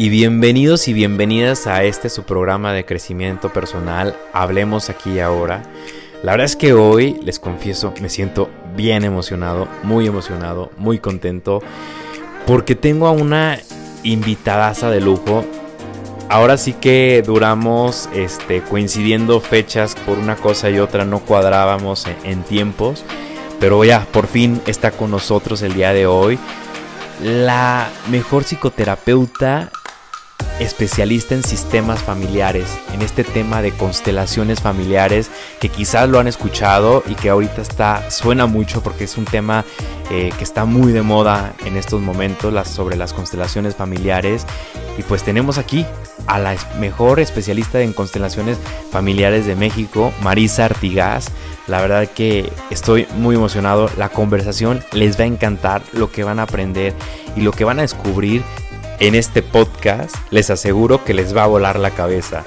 Y 0.00 0.08
bienvenidos 0.08 0.88
y 0.88 0.94
bienvenidas 0.94 1.66
a 1.66 1.84
este 1.84 2.08
su 2.08 2.22
programa 2.22 2.72
de 2.72 2.86
crecimiento 2.86 3.52
personal, 3.52 4.16
Hablemos 4.32 4.88
aquí 4.88 5.10
y 5.10 5.20
ahora. 5.20 5.62
La 6.22 6.32
verdad 6.32 6.46
es 6.46 6.56
que 6.56 6.72
hoy, 6.72 7.20
les 7.22 7.38
confieso, 7.38 7.92
me 8.00 8.08
siento 8.08 8.48
bien 8.74 9.04
emocionado, 9.04 9.68
muy 9.82 10.06
emocionado, 10.06 10.70
muy 10.78 10.98
contento, 11.00 11.62
porque 12.46 12.74
tengo 12.74 13.08
a 13.08 13.10
una 13.10 13.58
invitadaza 14.02 14.90
de 14.90 15.02
lujo. 15.02 15.44
Ahora 16.30 16.56
sí 16.56 16.72
que 16.72 17.22
duramos 17.26 18.08
este, 18.14 18.62
coincidiendo 18.62 19.38
fechas 19.40 19.96
por 20.06 20.18
una 20.18 20.36
cosa 20.36 20.70
y 20.70 20.78
otra, 20.78 21.04
no 21.04 21.18
cuadrábamos 21.20 22.06
en, 22.06 22.16
en 22.24 22.42
tiempos, 22.42 23.04
pero 23.58 23.84
ya 23.84 24.06
por 24.12 24.26
fin 24.26 24.62
está 24.66 24.92
con 24.92 25.10
nosotros 25.10 25.60
el 25.60 25.74
día 25.74 25.92
de 25.92 26.06
hoy 26.06 26.38
la 27.22 27.88
mejor 28.08 28.44
psicoterapeuta 28.44 29.70
especialista 30.60 31.34
en 31.34 31.42
sistemas 31.42 32.00
familiares, 32.02 32.66
en 32.92 33.02
este 33.02 33.24
tema 33.24 33.62
de 33.62 33.72
constelaciones 33.72 34.60
familiares, 34.60 35.30
que 35.58 35.70
quizás 35.70 36.08
lo 36.08 36.20
han 36.20 36.28
escuchado 36.28 37.02
y 37.08 37.14
que 37.14 37.30
ahorita 37.30 37.62
está, 37.62 38.10
suena 38.10 38.46
mucho 38.46 38.82
porque 38.82 39.04
es 39.04 39.16
un 39.16 39.24
tema 39.24 39.64
eh, 40.10 40.30
que 40.36 40.44
está 40.44 40.66
muy 40.66 40.92
de 40.92 41.02
moda 41.02 41.54
en 41.64 41.76
estos 41.76 42.00
momentos 42.02 42.54
sobre 42.68 42.96
las 42.96 43.12
constelaciones 43.12 43.74
familiares. 43.74 44.46
Y 44.98 45.02
pues 45.02 45.22
tenemos 45.22 45.56
aquí 45.56 45.86
a 46.26 46.38
la 46.38 46.54
mejor 46.78 47.20
especialista 47.20 47.80
en 47.80 47.92
constelaciones 47.92 48.58
familiares 48.90 49.46
de 49.46 49.56
México, 49.56 50.12
Marisa 50.22 50.66
Artigas. 50.66 51.30
La 51.68 51.80
verdad 51.80 52.08
que 52.08 52.52
estoy 52.70 53.06
muy 53.16 53.36
emocionado. 53.36 53.88
La 53.96 54.08
conversación 54.08 54.84
les 54.92 55.18
va 55.18 55.24
a 55.24 55.28
encantar 55.28 55.82
lo 55.92 56.10
que 56.10 56.24
van 56.24 56.38
a 56.38 56.42
aprender 56.42 56.94
y 57.36 57.40
lo 57.40 57.52
que 57.52 57.64
van 57.64 57.78
a 57.78 57.82
descubrir 57.82 58.42
en 59.00 59.14
este 59.14 59.42
podcast 59.42 60.14
les 60.30 60.50
aseguro 60.50 61.02
que 61.06 61.14
les 61.14 61.34
va 61.34 61.44
a 61.44 61.46
volar 61.46 61.78
la 61.78 61.90
cabeza. 61.90 62.44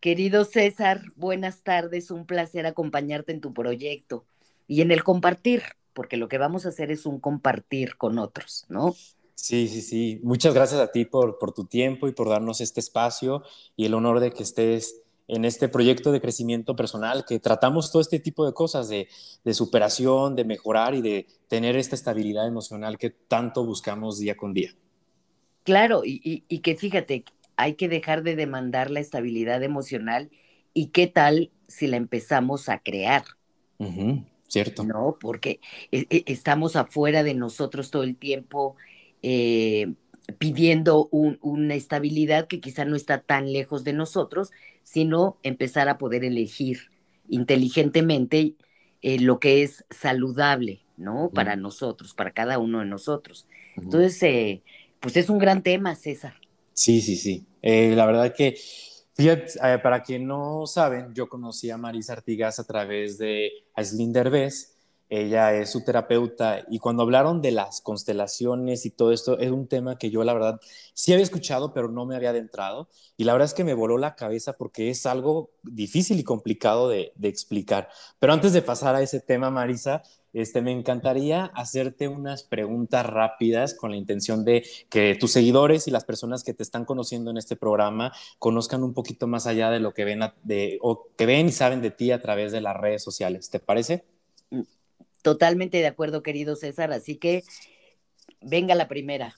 Querido 0.00 0.44
César, 0.44 1.00
buenas 1.16 1.62
tardes, 1.62 2.10
un 2.10 2.26
placer 2.26 2.66
acompañarte 2.66 3.32
en 3.32 3.40
tu 3.40 3.54
proyecto 3.54 4.26
y 4.68 4.82
en 4.82 4.90
el 4.90 5.02
compartir, 5.02 5.62
porque 5.94 6.18
lo 6.18 6.28
que 6.28 6.36
vamos 6.36 6.66
a 6.66 6.68
hacer 6.68 6.90
es 6.90 7.06
un 7.06 7.18
compartir 7.20 7.96
con 7.96 8.18
otros, 8.18 8.66
¿no? 8.68 8.94
Sí, 9.34 9.66
sí, 9.68 9.80
sí. 9.80 10.20
Muchas 10.22 10.52
gracias 10.52 10.80
a 10.80 10.92
ti 10.92 11.06
por, 11.06 11.38
por 11.38 11.52
tu 11.52 11.64
tiempo 11.64 12.06
y 12.06 12.12
por 12.12 12.28
darnos 12.28 12.60
este 12.60 12.80
espacio 12.80 13.42
y 13.76 13.86
el 13.86 13.94
honor 13.94 14.20
de 14.20 14.30
que 14.30 14.42
estés 14.42 15.05
en 15.28 15.44
este 15.44 15.68
proyecto 15.68 16.12
de 16.12 16.20
crecimiento 16.20 16.76
personal 16.76 17.24
que 17.26 17.40
tratamos 17.40 17.90
todo 17.90 18.00
este 18.00 18.20
tipo 18.20 18.46
de 18.46 18.52
cosas, 18.52 18.88
de, 18.88 19.08
superación, 19.52 20.36
de 20.36 20.44
mejorar 20.44 20.94
y 20.94 21.02
de 21.02 21.26
tener 21.48 21.76
esta 21.76 21.96
estabilidad 21.96 22.46
emocional 22.46 22.98
que 22.98 23.10
tanto 23.10 23.64
buscamos 23.64 24.18
día 24.18 24.36
con 24.36 24.54
día. 24.54 24.70
Claro, 25.64 26.02
y, 26.04 26.40
que 26.60 26.76
fíjate, 26.76 27.24
hay 27.56 27.74
que 27.74 27.88
dejar 27.88 28.22
de 28.22 28.36
demandar 28.36 28.90
la 28.90 29.00
estabilidad 29.00 29.62
emocional 29.64 30.30
y 30.74 30.88
qué 30.88 31.08
tal 31.08 31.50
si 31.66 31.88
la 31.88 31.96
empezamos 31.96 32.68
a 32.68 32.78
crear. 32.78 33.24
cierto. 34.46 34.84
No, 34.84 35.16
porque 35.20 35.60
e, 35.90 36.06
e, 36.08 36.22
estamos 36.26 36.76
afuera 36.76 37.24
de 37.24 37.34
nosotros 37.34 37.90
todo 37.90 38.04
el 38.04 38.16
tiempo. 38.16 38.76
Eh, 39.22 39.94
pidiendo 40.38 41.08
una 41.10 41.74
estabilidad 41.74 42.48
que 42.48 42.60
quizá 42.60 42.84
no 42.84 42.96
está 42.96 43.20
tan 43.20 43.52
lejos 43.52 43.84
de 43.84 43.92
nosotros, 43.92 44.50
sino 44.86 45.36
empezar 45.42 45.88
a 45.88 45.98
poder 45.98 46.24
elegir 46.24 46.92
inteligentemente 47.28 48.54
eh, 49.02 49.18
lo 49.18 49.40
que 49.40 49.64
es 49.64 49.84
saludable, 49.90 50.84
¿no? 50.96 51.30
Para 51.34 51.56
nosotros, 51.56 52.14
para 52.14 52.30
cada 52.30 52.58
uno 52.60 52.78
de 52.78 52.84
nosotros. 52.86 53.48
Entonces, 53.76 54.22
eh, 54.22 54.62
pues 55.00 55.16
es 55.16 55.28
un 55.28 55.38
gran 55.38 55.64
tema, 55.64 55.96
César. 55.96 56.34
Sí, 56.72 57.00
sí, 57.00 57.16
sí. 57.16 57.44
Eh, 57.62 57.94
la 57.96 58.06
verdad 58.06 58.32
que, 58.32 58.56
fíjate, 59.14 59.58
para 59.80 60.04
quien 60.04 60.24
no 60.24 60.66
saben, 60.66 61.12
yo 61.14 61.28
conocí 61.28 61.68
a 61.68 61.76
Marisa 61.76 62.12
Artigas 62.12 62.60
a 62.60 62.64
través 62.64 63.18
de 63.18 63.50
Aislinn 63.74 64.12
Derbez, 64.12 64.75
ella 65.08 65.54
es 65.54 65.70
su 65.70 65.84
terapeuta 65.84 66.64
y 66.68 66.78
cuando 66.78 67.02
hablaron 67.02 67.40
de 67.40 67.52
las 67.52 67.80
constelaciones 67.80 68.86
y 68.86 68.90
todo 68.90 69.12
esto, 69.12 69.38
es 69.38 69.50
un 69.50 69.68
tema 69.68 69.98
que 69.98 70.10
yo 70.10 70.24
la 70.24 70.34
verdad 70.34 70.60
sí 70.94 71.12
había 71.12 71.22
escuchado, 71.22 71.72
pero 71.72 71.88
no 71.88 72.06
me 72.06 72.16
había 72.16 72.30
adentrado 72.30 72.88
y 73.16 73.24
la 73.24 73.32
verdad 73.32 73.46
es 73.46 73.54
que 73.54 73.64
me 73.64 73.74
voló 73.74 73.98
la 73.98 74.16
cabeza 74.16 74.54
porque 74.54 74.90
es 74.90 75.06
algo 75.06 75.50
difícil 75.62 76.18
y 76.18 76.24
complicado 76.24 76.88
de, 76.88 77.12
explicar. 77.22 77.88
Pero 78.18 78.32
antes 78.32 78.52
de 78.52 78.62
pasar 78.62 78.94
a 78.94 79.02
ese 79.02 79.20
tema, 79.20 79.50
Marisa, 79.50 80.02
este, 80.32 80.60
me 80.60 80.72
encantaría 80.72 81.46
hacerte 81.54 82.08
unas 82.08 82.42
preguntas 82.42 83.06
rápidas 83.06 83.74
con 83.74 83.90
la 83.90 83.96
intención 83.96 84.44
de 84.44 84.64
que 84.90 85.16
tus 85.18 85.32
seguidores 85.32 85.88
y 85.88 85.90
las 85.90 86.04
personas 86.04 86.44
que 86.44 86.54
te 86.54 86.62
están 86.62 86.84
conociendo 86.84 87.30
en 87.30 87.36
este 87.36 87.56
programa 87.56 88.12
conozcan 88.38 88.82
un 88.82 88.92
poquito 88.92 89.26
más 89.26 89.46
allá 89.46 89.70
de 89.70 89.80
lo 89.80 89.94
que 89.94 90.04
ven, 90.04 90.20
de, 90.42 90.78
o 90.82 91.08
que 91.16 91.26
ven 91.26 91.48
y 91.48 91.52
saben 91.52 91.80
de 91.80 91.90
ti 91.90 92.10
a 92.10 92.20
través 92.20 92.52
de 92.52 92.60
las 92.60 92.76
redes 92.76 93.02
sociales. 93.02 93.50
¿Te 93.50 93.60
parece? 93.60 94.15
Totalmente 95.26 95.78
de 95.78 95.88
acuerdo, 95.88 96.22
querido 96.22 96.54
César. 96.54 96.92
Así 96.92 97.16
que 97.16 97.42
venga 98.40 98.76
la 98.76 98.86
primera. 98.86 99.34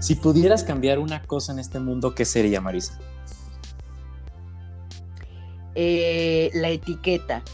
Si 0.00 0.16
pudieras 0.16 0.64
cambiar 0.64 0.98
una 0.98 1.22
cosa 1.22 1.52
en 1.52 1.60
este 1.60 1.78
mundo, 1.78 2.12
¿qué 2.16 2.24
sería, 2.24 2.60
Marisa? 2.60 2.98
Eh, 5.76 6.50
la 6.54 6.70
etiqueta, 6.70 7.44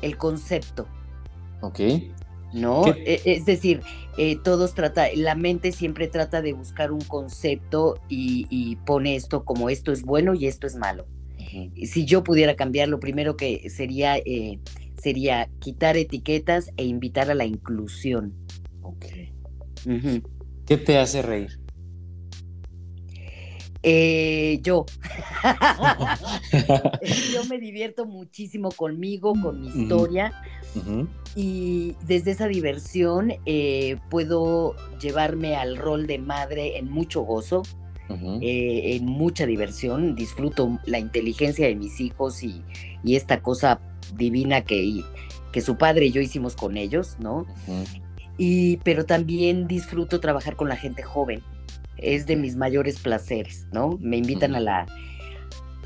el 0.00 0.16
concepto. 0.16 0.86
Ok. 1.60 1.80
¿No? 2.52 2.86
E, 2.86 3.20
es 3.24 3.46
decir, 3.46 3.82
eh, 4.16 4.36
todos 4.44 4.74
trata, 4.74 5.08
la 5.16 5.34
mente 5.34 5.72
siempre 5.72 6.06
trata 6.06 6.40
de 6.40 6.52
buscar 6.52 6.92
un 6.92 7.00
concepto 7.00 8.00
y 8.08 8.76
pone 8.86 9.16
esto 9.16 9.44
como 9.44 9.70
esto 9.70 9.90
es 9.90 10.02
bueno 10.02 10.34
y 10.34 10.46
esto 10.46 10.68
es 10.68 10.76
malo. 10.76 11.04
Si 11.84 12.04
yo 12.04 12.24
pudiera 12.24 12.56
cambiar, 12.56 12.88
lo 12.88 13.00
primero 13.00 13.36
que 13.36 13.68
sería, 13.70 14.16
eh, 14.18 14.58
sería 15.00 15.48
quitar 15.60 15.96
etiquetas 15.96 16.70
e 16.76 16.84
invitar 16.84 17.30
a 17.30 17.34
la 17.34 17.44
inclusión. 17.44 18.34
Ok. 18.82 19.06
¿Qué 20.66 20.76
te 20.76 20.98
hace 20.98 21.22
reír? 21.22 21.62
Eh, 23.82 24.60
yo. 24.62 24.86
yo 27.32 27.44
me 27.46 27.58
divierto 27.58 28.06
muchísimo 28.06 28.70
conmigo, 28.70 29.34
con 29.40 29.60
mi 29.60 29.68
historia. 29.68 30.32
Y 31.34 31.96
desde 32.06 32.30
esa 32.30 32.46
diversión 32.46 33.34
eh, 33.44 33.96
puedo 34.08 34.74
llevarme 34.98 35.56
al 35.56 35.76
rol 35.76 36.06
de 36.06 36.18
madre 36.18 36.78
en 36.78 36.90
mucho 36.90 37.22
gozo. 37.22 37.62
Eh, 38.42 38.96
en 38.96 39.06
mucha 39.06 39.46
diversión, 39.46 40.14
disfruto 40.14 40.78
la 40.84 40.98
inteligencia 40.98 41.66
de 41.66 41.74
mis 41.74 42.00
hijos 42.00 42.42
y, 42.42 42.62
esta 43.04 43.40
cosa 43.40 43.80
divina 44.16 44.62
que, 44.62 45.02
que 45.52 45.60
su 45.60 45.76
padre 45.76 46.06
y 46.06 46.12
yo 46.12 46.20
hicimos 46.20 46.54
con 46.54 46.76
ellos, 46.76 47.16
¿no? 47.20 47.46
y, 48.38 48.76
pero 48.78 49.06
también 49.06 49.66
disfruto 49.66 50.20
trabajar 50.20 50.56
con 50.56 50.68
la 50.68 50.76
gente 50.76 51.02
joven, 51.02 51.42
es 51.96 52.26
de 52.26 52.36
mis 52.36 52.56
mayores 52.56 52.98
placeres, 52.98 53.66
¿no? 53.72 53.98
Me 54.00 54.18
invitan 54.18 54.54
a 54.54 54.60
la, 54.60 54.86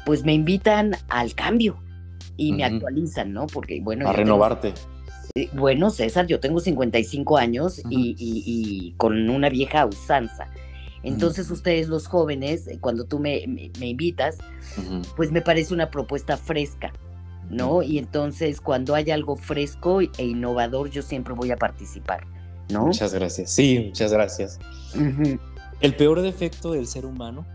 pues 0.04 0.24
me 0.24 0.32
invitan 0.32 0.96
al 1.08 1.34
cambio 1.34 1.78
y 2.36 2.52
me 2.52 2.64
actualizan, 2.64 3.32
¿no? 3.32 3.46
Porque 3.46 3.80
bueno... 3.80 4.08
A 4.08 4.12
renovarte. 4.12 4.72
Eh, 5.34 5.50
bueno, 5.52 5.90
César, 5.90 6.26
yo 6.26 6.40
tengo 6.40 6.60
55 6.60 7.36
años 7.36 7.82
y, 7.90 8.94
con 8.96 9.28
una 9.28 9.48
vieja 9.48 9.84
usanza. 9.86 10.48
Entonces 11.06 11.48
ustedes 11.52 11.86
los 11.86 12.08
jóvenes, 12.08 12.66
eh, 12.66 12.78
cuando 12.80 13.04
tú 13.04 13.20
me, 13.20 13.38
invitas, 13.80 14.38
pues 15.16 15.30
me 15.30 15.40
parece 15.40 15.72
una 15.72 15.88
propuesta 15.88 16.36
fresca, 16.36 16.92
¿no? 17.48 17.82
Y 17.82 17.98
entonces 17.98 18.60
cuando 18.60 18.96
hay 18.96 19.12
algo 19.12 19.36
fresco 19.36 20.00
e 20.00 20.24
innovador, 20.24 20.90
yo 20.90 21.02
siempre 21.02 21.32
voy 21.32 21.52
a 21.52 21.56
participar, 21.56 22.26
¿no? 22.70 22.86
Muchas 22.86 23.14
gracias. 23.14 23.52
Sí, 23.52 23.84
muchas 23.86 24.12
gracias. 24.12 24.58
¿El 25.80 25.94
peor 25.94 26.22
defecto 26.22 26.72
del 26.72 26.88
ser 26.88 27.06
humano? 27.06 27.46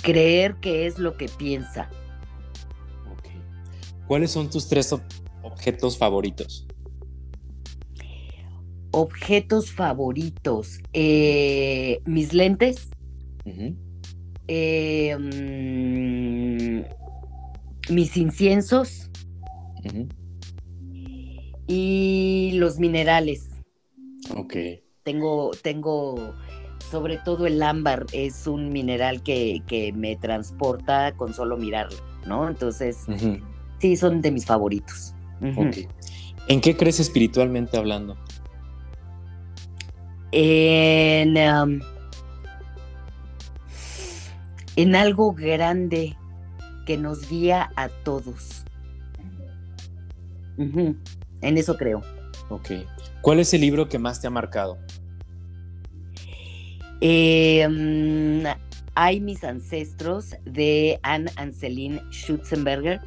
Creer 0.00 0.54
que 0.60 0.86
es 0.86 1.00
lo 1.00 1.16
que 1.16 1.28
piensa. 1.28 1.90
¿Cuáles 4.06 4.30
son 4.30 4.48
tus 4.48 4.68
tres 4.68 4.94
objetos 5.42 5.98
favoritos? 5.98 6.67
Objetos 8.90 9.70
favoritos. 9.70 10.80
Eh, 10.92 12.00
mis 12.04 12.32
lentes. 12.32 12.90
Eh, 14.46 15.16
mis 17.90 18.16
inciensos. 18.16 19.10
Y 21.66 22.52
los 22.54 22.78
minerales. 22.78 23.50
Ok. 24.36 24.54
Tengo, 25.02 25.50
tengo 25.62 26.34
sobre 26.90 27.18
todo 27.18 27.46
el 27.46 27.62
ámbar 27.62 28.06
es 28.12 28.46
un 28.46 28.70
mineral 28.72 29.22
que, 29.22 29.92
me 29.94 30.16
transporta 30.16 31.14
con 31.16 31.34
solo 31.34 31.56
mirarlo, 31.56 31.98
¿no? 32.26 32.48
Entonces, 32.48 33.04
sí, 33.78 33.96
son 33.96 34.22
de 34.22 34.30
mis 34.30 34.46
favoritos. 34.46 35.14
¿En 35.40 36.60
qué 36.60 36.76
crees 36.76 37.00
espiritualmente 37.00 37.76
hablando? 37.76 38.16
En, 40.32 41.36
um, 41.36 41.80
en 44.76 44.94
algo 44.94 45.32
grande 45.32 46.16
que 46.86 46.96
nos 46.96 47.28
guía 47.28 47.70
a 47.76 47.88
todos. 47.88 48.64
En 50.56 51.58
eso 51.58 51.76
creo. 51.76 52.02
Ok. 52.48 52.70
¿Cuál 53.22 53.40
es 53.40 53.52
el 53.54 53.60
libro 53.60 53.88
que 53.88 53.98
más 53.98 54.20
te 54.20 54.26
ha 54.26 54.30
marcado? 54.30 54.78
Em, 57.00 58.42
hay 58.94 59.20
mis 59.20 59.44
ancestros 59.44 60.34
de 60.44 60.98
Anne 61.02 61.30
Anselin 61.36 62.00
Schutzenberger. 62.10 63.00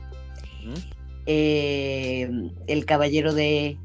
Em, 1.25 2.51
el 2.68 2.85
caballero 2.85 3.33
de 3.33 3.77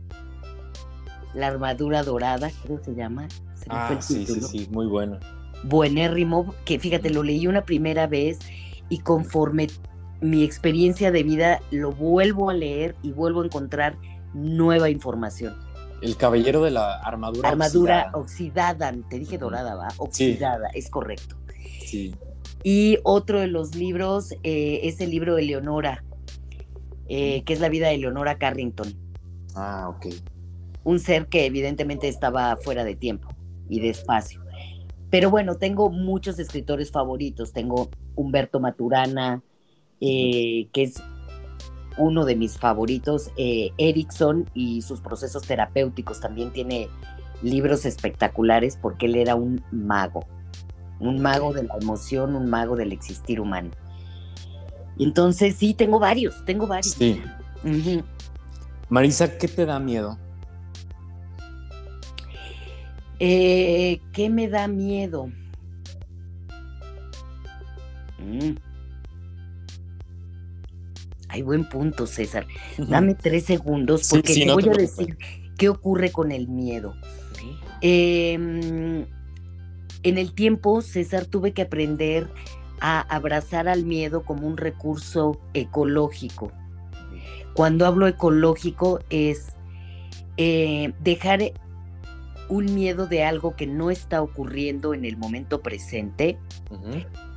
la 1.37 1.49
armadura 1.49 2.03
dorada, 2.03 2.51
creo 2.65 2.79
que 2.79 2.85
se 2.85 2.95
llama. 2.95 3.29
ah, 3.69 3.97
sí, 4.01 4.27
sí, 4.27 4.41
sí, 4.41 4.69
muy 4.71 4.87
bueno. 4.87 5.19
Buenérrimo, 5.65 6.55
que 6.65 6.79
fíjate, 6.79 7.11
lo 7.11 7.23
leí 7.23 7.47
una 7.47 7.65
primera 7.65 8.07
vez 8.07 8.39
y 8.89 8.99
conforme 8.99 9.69
mi 10.21 10.45
experiencia 10.45 11.11
de 11.11 11.23
vida 11.23 11.61
lo 11.71 11.93
vuelvo 11.93 12.51
a 12.51 12.55
leer 12.55 12.97
y 13.03 13.13
vuelvo 13.13 13.43
a 13.43 13.47
encontrar 13.47 13.97
nueva 14.33 14.89
información. 14.91 15.55
El 16.03 16.17
caballero 16.17 16.63
de 16.63 16.71
la 16.71 16.97
armadura. 17.01 17.49
Armadura 17.49 18.11
oxidada, 18.15 18.95
te 19.09 19.19
dije 19.19 19.39
dorada, 19.39 19.75
¿va? 19.75 19.89
Oxidada, 19.97 20.69
es 20.75 20.91
correcto. 20.91 21.37
Sí. 21.85 22.15
Y 22.63 22.99
otro 23.03 23.41
de 23.41 23.47
los 23.47 23.75
libros 23.75 24.33
eh, 24.43 24.81
es 24.85 25.01
el 25.01 25.11
libro 25.11 25.37
de 25.37 25.43
Leonora, 25.43 26.05
eh, 27.09 27.43
que 27.45 27.53
es 27.53 27.61
la 27.61 27.69
vida 27.69 27.89
de 27.89 27.99
Leonora 27.99 28.39
Carrington. 28.39 28.93
Ah, 29.55 29.89
ok. 29.89 30.07
Un 30.87 31.01
ser 31.01 31.27
que 31.27 31.47
evidentemente 31.47 32.07
estaba 32.07 32.57
fuera 32.59 32.85
de 32.85 32.95
tiempo 32.95 33.29
y 33.69 33.81
de 33.81 33.89
espacio. 33.91 34.41
Pero 35.11 35.31
bueno, 35.31 35.57
tengo 35.57 35.91
muchos 35.91 36.39
escritores 36.39 36.93
favoritos. 36.93 37.53
Tengo 37.53 37.91
Humberto 38.15 38.61
Maturana, 38.61 39.43
eh, 40.01 40.69
que 40.73 40.85
es 40.85 41.03
uno 41.99 42.25
de 42.25 42.37
mis 42.37 42.57
favoritos, 42.57 43.33
eh, 43.37 43.73
Erickson 43.79 44.49
y 44.55 44.83
sus 44.83 45.01
procesos 45.01 45.43
terapéuticos. 45.43 46.21
También 46.21 46.53
tiene 46.53 46.89
libros 47.43 47.85
espectaculares 47.85 48.79
porque 48.81 49.07
él 49.07 49.17
era 49.17 49.35
un 49.35 49.65
mago, 49.73 50.25
un 51.01 51.21
mago 51.21 51.53
de 51.53 51.65
la 51.65 51.75
emoción, 51.81 52.37
un 52.37 52.49
mago 52.49 52.77
del 52.77 52.93
existir 52.93 53.41
humano. 53.41 53.71
Entonces, 55.01 55.57
sí, 55.57 55.75
tengo 55.75 55.99
varios, 55.99 56.45
tengo 56.45 56.69
varios. 56.69 56.95
Sí. 56.95 57.21
Marisa, 58.89 59.37
¿qué 59.37 59.49
te 59.49 59.67
da 59.67 59.81
miedo? 59.81 60.17
Eh, 63.19 64.01
¿Qué 64.13 64.31
me 64.31 64.49
da 64.49 64.69
miedo? 64.69 65.31
Mm. 68.19 68.57
Hay 71.29 71.43
buen 71.43 71.69
punto, 71.69 72.07
César. 72.07 72.47
Dame 72.79 73.15
tres 73.15 73.45
segundos 73.45 74.09
porque 74.09 74.35
te 74.35 74.53
voy 74.53 74.69
a 74.69 74.73
decir 74.73 75.19
qué 75.59 75.69
ocurre 75.69 76.11
con 76.11 76.33
el 76.33 76.49
miedo. 76.49 76.95
Em, 77.81 79.07
en 80.03 80.19
el 80.19 80.33
tiempo, 80.35 80.81
César, 80.83 81.27
tuve 81.27 81.53
que 81.53 81.63
aprender 81.63 82.29
a 82.81 83.01
abrazar 83.01 83.69
al 83.69 83.85
miedo 83.85 84.25
como 84.25 84.47
un 84.47 84.57
recurso 84.57 85.41
ecológico. 85.55 86.53
Cuando 87.55 87.87
hablo 87.87 88.07
ecológico 88.07 89.01
es 89.11 89.55
eh, 90.37 90.93
dejar 91.01 91.53
un 92.49 92.75
miedo 92.75 93.07
de 93.07 93.25
algo 93.25 93.57
que 93.57 93.67
no 93.67 93.91
está 93.91 94.23
ocurriendo 94.23 94.95
en 94.95 95.05
el 95.05 95.17
momento 95.17 95.63
presente, 95.63 96.39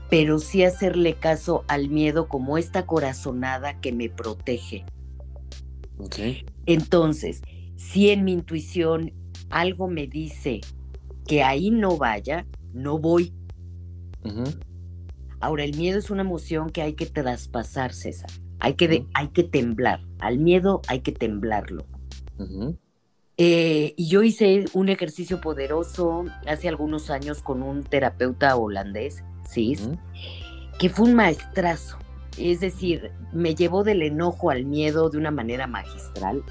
pero 0.09 0.39
sí 0.39 0.63
hacerle 0.63 1.15
caso 1.15 1.63
al 1.67 1.89
miedo 1.89 2.27
como 2.27 2.57
esta 2.57 2.85
corazonada 2.85 3.79
que 3.79 3.91
me 3.91 4.09
protege. 4.09 4.85
Entonces, 6.65 7.41
si 7.75 8.09
en 8.09 8.23
mi 8.23 8.33
intuición 8.33 9.13
algo 9.49 9.87
me 9.87 10.07
dice 10.07 10.61
que 11.27 11.43
ahí 11.43 11.71
no 11.71 11.97
vaya, 11.97 12.45
no 12.73 12.97
voy. 12.99 13.33
Ahora, 15.39 15.63
el 15.63 15.75
miedo 15.77 15.97
es 15.97 16.09
una 16.09 16.21
emoción 16.21 16.69
que 16.69 16.81
hay 16.81 16.93
que 16.93 17.05
traspasar, 17.05 17.93
César. 17.93 18.29
Hay 18.59 18.73
que, 18.73 19.05
hay 19.13 19.29
que 19.29 19.43
temblar. 19.43 20.01
Al 20.19 20.37
miedo 20.37 20.81
hay 20.87 20.99
que 20.99 21.11
temblarlo. 21.11 21.85
Eh, 23.41 23.93
y 23.95 24.07
yo 24.09 24.21
hice 24.21 24.65
un 24.73 24.89
ejercicio 24.89 25.39
poderoso 25.39 26.25
hace 26.45 26.67
algunos 26.67 27.09
años 27.09 27.41
con 27.41 27.63
un 27.63 27.83
terapeuta 27.83 28.57
holandés 28.57 29.23
que 30.77 30.89
fue 30.89 31.07
un 31.07 31.15
maestrazo. 31.15 31.97
Es 32.37 32.59
decir, 32.59 33.11
me 33.33 33.55
llevó 33.55 33.83
del 33.83 34.01
enojo 34.01 34.49
al 34.49 34.65
miedo 34.65 35.09
de 35.09 35.17
una 35.17 35.31
manera 35.31 35.67
magistral 35.67 36.43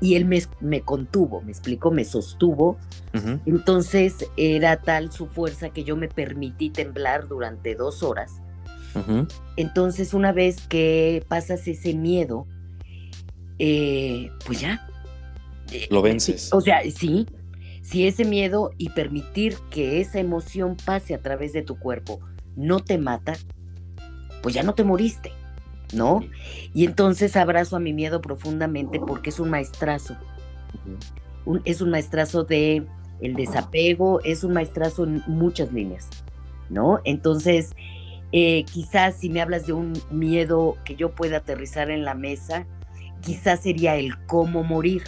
y 0.00 0.16
él 0.16 0.24
me, 0.24 0.80
contuvo, 0.80 1.42
me 1.42 1.52
explicó, 1.52 1.90
me 1.90 2.04
sostuvo. 2.04 2.76
Entonces 3.46 4.26
era 4.36 4.80
tal 4.80 5.12
su 5.12 5.26
fuerza 5.26 5.68
que 5.68 5.84
yo 5.84 5.96
me 5.96 6.08
permití 6.08 6.70
temblar 6.70 7.28
durante 7.28 7.74
dos 7.74 8.02
horas. 8.02 8.40
Entonces 9.56 10.12
una 10.12 10.32
vez 10.32 10.66
que 10.66 11.24
pasas 11.28 11.68
ese 11.68 11.94
miedo, 11.94 12.46
eh, 13.58 14.30
pues 14.46 14.60
ya. 14.60 14.88
Lo 15.90 16.02
vences. 16.02 16.52
O 16.52 16.60
sea, 16.60 16.80
sí, 16.90 17.26
si 17.82 18.06
ese 18.06 18.24
miedo 18.24 18.72
y 18.78 18.90
permitir 18.90 19.56
que 19.70 20.00
esa 20.00 20.20
emoción 20.20 20.76
pase 20.84 21.14
a 21.14 21.22
través 21.22 21.52
de 21.52 21.62
tu 21.62 21.78
cuerpo 21.78 22.20
no 22.56 22.80
te 22.80 22.98
mata, 22.98 23.34
pues 24.42 24.54
ya 24.54 24.62
no 24.62 24.74
te 24.74 24.84
moriste, 24.84 25.32
¿no? 25.92 26.20
Y 26.74 26.84
entonces 26.84 27.36
abrazo 27.36 27.76
a 27.76 27.80
mi 27.80 27.92
miedo 27.92 28.20
profundamente 28.20 29.00
porque 29.00 29.30
es 29.30 29.40
un 29.40 29.50
maestrazo. 29.50 30.16
es 31.64 31.80
un 31.80 31.90
maestrazo 31.90 32.44
de 32.44 32.86
el 33.20 33.34
desapego, 33.34 34.20
es 34.24 34.42
un 34.42 34.52
maestrazo 34.52 35.04
en 35.04 35.22
muchas 35.26 35.72
líneas, 35.72 36.08
¿no? 36.70 37.00
Entonces, 37.04 37.74
eh, 38.32 38.64
quizás 38.64 39.16
si 39.16 39.28
me 39.28 39.40
hablas 39.40 39.66
de 39.66 39.72
un 39.74 39.92
miedo 40.10 40.76
que 40.84 40.96
yo 40.96 41.14
pueda 41.14 41.38
aterrizar 41.38 41.90
en 41.90 42.04
la 42.04 42.14
mesa, 42.14 42.66
quizás 43.20 43.60
sería 43.60 43.96
el 43.96 44.16
cómo 44.26 44.64
morir. 44.64 45.02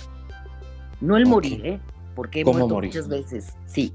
No 1.05 1.17
el 1.17 1.27
morir, 1.27 1.65
¿eh? 1.67 1.81
Porque 2.15 2.41
he 2.41 2.45
muerto 2.45 2.81
muchas 2.81 3.09
veces, 3.09 3.55
sí. 3.67 3.93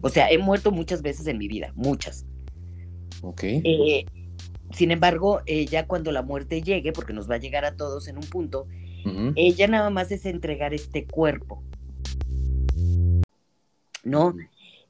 O 0.00 0.08
sea, 0.08 0.30
he 0.30 0.38
muerto 0.38 0.70
muchas 0.70 1.02
veces 1.02 1.26
en 1.26 1.38
mi 1.38 1.48
vida, 1.48 1.72
muchas. 1.74 2.26
Ok. 3.22 3.42
Eh, 3.44 4.04
sin 4.72 4.90
embargo, 4.90 5.40
eh, 5.46 5.66
ya 5.66 5.86
cuando 5.86 6.12
la 6.12 6.22
muerte 6.22 6.62
llegue, 6.62 6.92
porque 6.92 7.12
nos 7.12 7.30
va 7.30 7.36
a 7.36 7.38
llegar 7.38 7.64
a 7.64 7.76
todos 7.76 8.08
en 8.08 8.16
un 8.16 8.24
punto, 8.24 8.66
ella 9.34 9.66
nada 9.66 9.90
más 9.90 10.12
es 10.12 10.26
entregar 10.26 10.74
este 10.74 11.06
cuerpo. 11.06 11.62
¿No? 14.04 14.34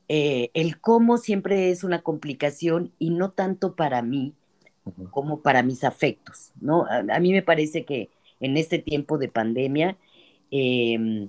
Eh, 0.09 0.50
el 0.54 0.81
cómo 0.81 1.16
siempre 1.16 1.71
es 1.71 1.85
una 1.85 2.02
complicación 2.02 2.92
y 2.99 3.11
no 3.11 3.31
tanto 3.31 3.76
para 3.76 4.02
mí 4.02 4.35
como 5.11 5.40
para 5.40 5.62
mis 5.62 5.85
afectos, 5.85 6.52
¿no? 6.61 6.85
A, 6.87 7.21
mí 7.21 7.33
me 7.33 7.42
parece 7.42 7.85
que 7.85 8.11
en 8.40 8.57
este 8.57 8.78
tiempo 8.78 9.16
de 9.16 9.28
pandemia, 9.28 9.97
em, 10.50 11.28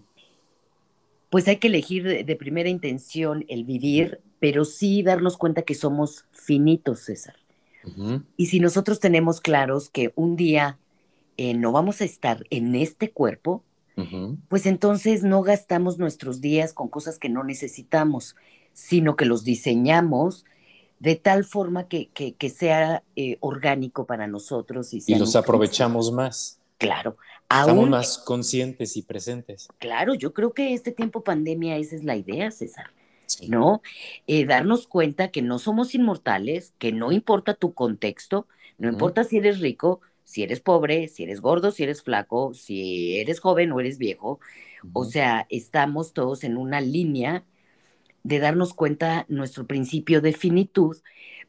pues 1.34 1.48
hay 1.48 1.58
que 1.58 1.66
elegir 1.66 2.28
de 2.28 2.36
primera 2.36 2.70
intención 2.70 3.44
el 3.48 3.64
vivir 3.64 4.22
pero 4.44 4.66
sí 4.66 5.02
darnos 5.02 5.36
cuenta 5.36 5.62
que 5.62 5.74
somos 5.74 6.26
finitos, 6.32 7.00
César. 7.00 7.38
Y 8.38 8.46
si 8.48 8.60
nosotros 8.60 9.00
tenemos 9.00 9.42
claros 9.42 9.90
que 9.90 10.12
un 10.16 10.36
día 10.36 10.78
eh, 11.38 11.56
no 11.56 11.72
vamos 11.72 12.02
a 12.02 12.04
estar 12.04 12.44
en 12.50 12.76
este 12.76 13.10
cuerpo, 13.10 13.64
pues 14.50 14.68
entonces 14.68 15.24
no 15.24 15.42
gastamos 15.42 15.98
nuestros 15.98 16.40
días 16.40 16.74
con 16.74 16.90
cosas 16.90 17.18
que 17.18 17.30
no 17.30 17.46
necesitamos, 17.46 18.36
sino 18.74 19.16
que 19.16 19.26
los 19.26 19.44
diseñamos 19.44 20.44
de 21.00 21.16
tal 21.16 21.46
forma 21.46 21.88
que, 21.88 22.10
que, 22.10 22.50
sea 22.50 23.02
eh, 23.16 23.38
orgánico 23.40 24.06
para 24.06 24.28
nosotros. 24.28 24.94
Y, 24.94 25.16
los 25.16 25.36
aprovechamos 25.36 26.12
más. 26.12 26.60
Claro. 26.84 27.18
Estamos 27.50 27.90
más 27.90 28.18
conscientes 28.18 28.98
y 28.98 29.04
presentes. 29.04 29.68
Claro, 29.78 30.16
yo 30.16 30.34
creo 30.34 30.54
que 30.54 30.74
este 30.74 30.92
tiempo 30.92 31.24
pandemia, 31.24 31.78
esa 31.78 31.96
es 31.96 32.04
la 32.04 32.16
idea, 32.16 32.50
César 32.50 32.92
¿no? 33.48 33.82
Eh, 34.28 34.46
darnos 34.46 34.88
cuenta 34.88 35.30
que 35.30 35.42
no 35.42 35.60
somos 35.60 35.96
inmortales, 35.96 36.74
que 36.78 36.92
no 36.92 37.12
importa 37.12 37.54
tu 37.54 37.74
contexto, 37.74 38.48
no 38.78 38.90
importa 38.90 39.24
si 39.24 39.38
eres 39.38 39.60
rico, 39.60 40.02
si 40.24 40.44
eres 40.44 40.60
pobre, 40.60 41.08
si 41.08 41.24
eres 41.24 41.42
gordo, 41.42 41.72
si 41.72 41.84
eres 41.84 42.04
flaco, 42.04 42.54
si 42.54 43.18
eres 43.18 43.40
joven 43.40 43.72
o 43.72 43.80
eres 43.80 43.98
viejo. 43.98 44.40
O 44.94 45.06
sea, 45.06 45.48
estamos 45.50 46.14
todos 46.14 46.44
en 46.44 46.58
una 46.58 46.82
línea 46.82 47.44
de 48.24 48.40
darnos 48.40 48.74
cuenta 48.74 49.26
nuestro 49.30 49.68
principio 49.68 50.22
de 50.22 50.34
finitud, 50.34 50.98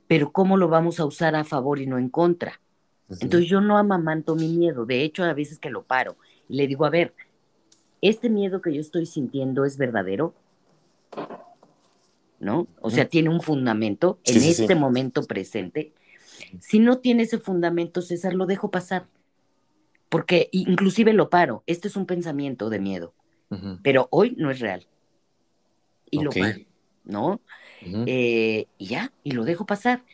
pero 0.06 0.32
cómo 0.32 0.56
lo 0.56 0.68
vamos 0.68 1.00
a 1.00 1.06
usar 1.06 1.34
a 1.34 1.44
favor 1.44 1.80
y 1.80 1.86
no 1.86 1.98
en 1.98 2.08
contra. 2.08 2.60
Entonces 3.08 3.48
yo 3.48 3.60
no 3.60 3.76
amamanto 3.76 4.34
mi 4.34 4.48
miedo, 4.48 4.86
de 4.86 5.02
hecho 5.02 5.24
a 5.24 5.34
veces 5.34 5.58
que 5.58 5.70
lo 5.70 5.82
paro 5.82 6.16
y 6.48 6.56
le 6.56 6.66
digo, 6.66 6.84
a 6.84 6.90
ver, 6.90 7.14
¿este 8.00 8.30
miedo 8.30 8.60
que 8.60 8.72
yo 8.72 8.80
estoy 8.80 9.06
sintiendo 9.06 9.64
es 9.64 9.76
verdadero? 9.76 10.34
¿No? 12.40 12.66
O 12.80 12.90
sea, 12.90 13.08
tiene 13.08 13.30
un 13.30 13.40
fundamento 13.40 14.18
en 14.24 14.42
este 14.42 14.74
momento 14.74 15.22
presente. 15.24 15.92
Si 16.60 16.78
no 16.78 16.98
tiene 16.98 17.22
ese 17.22 17.38
fundamento, 17.38 18.02
César, 18.02 18.34
lo 18.34 18.46
dejo 18.46 18.70
pasar. 18.70 19.06
Porque 20.08 20.48
inclusive 20.52 21.12
lo 21.12 21.30
paro. 21.30 21.62
Este 21.66 21.88
es 21.88 21.96
un 21.96 22.06
pensamiento 22.06 22.70
de 22.70 22.80
miedo, 22.80 23.14
pero 23.82 24.08
hoy 24.10 24.34
no 24.36 24.50
es 24.50 24.60
real. 24.60 24.86
Y 26.10 26.22
lo 26.22 26.30
paro, 26.30 26.58
¿no? 27.04 27.40
Eh, 28.06 28.66
y 28.78 28.86
ya, 28.86 29.12
y 29.22 29.32
lo 29.32 29.44
dejo 29.44 29.66
pasar. 29.66 30.04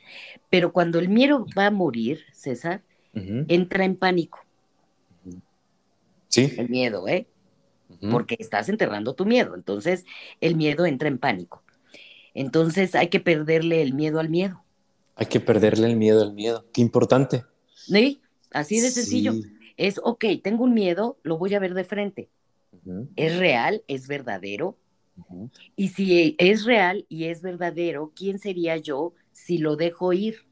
Pero 0.50 0.72
cuando 0.72 0.98
el 0.98 1.08
miedo 1.08 1.46
va 1.56 1.66
a 1.66 1.70
morir, 1.70 2.24
César, 2.32 2.82
entra 3.14 3.84
en 3.84 3.96
pánico. 3.96 4.40
Sí. 6.28 6.52
El 6.56 6.68
miedo, 6.68 7.08
¿eh? 7.08 7.26
Porque 8.10 8.36
estás 8.38 8.68
enterrando 8.68 9.14
tu 9.14 9.26
miedo. 9.26 9.54
Entonces, 9.54 10.04
el 10.40 10.56
miedo 10.56 10.86
entra 10.86 11.08
en 11.08 11.18
pánico. 11.18 11.62
Entonces, 12.34 12.94
hay 12.94 13.08
que 13.08 13.20
perderle 13.20 13.82
el 13.82 13.94
miedo 13.94 14.20
al 14.20 14.28
miedo. 14.28 14.62
Hay 15.16 15.26
que 15.26 15.40
perderle 15.40 15.88
el 15.88 15.96
miedo 15.96 16.22
al 16.22 16.32
miedo. 16.32 16.64
Qué 16.72 16.80
importante. 16.80 17.44
Sí, 17.74 18.20
así 18.52 18.80
de 18.80 18.90
sencillo. 18.90 19.34
Es, 19.76 20.00
ok, 20.02 20.24
tengo 20.42 20.64
un 20.64 20.74
miedo, 20.74 21.18
lo 21.22 21.38
voy 21.38 21.54
a 21.54 21.58
ver 21.58 21.74
de 21.74 21.84
frente. 21.84 22.28
¿Es 23.16 23.36
real? 23.38 23.82
¿Es 23.88 24.06
verdadero? 24.06 24.76
Y 25.76 25.88
si 25.88 26.36
es 26.38 26.64
real 26.64 27.06
y 27.08 27.24
es 27.24 27.42
verdadero, 27.42 28.12
¿quién 28.14 28.38
sería 28.38 28.76
yo 28.76 29.14
si 29.32 29.58
lo 29.58 29.76
dejo 29.76 30.12
ir? 30.12 30.44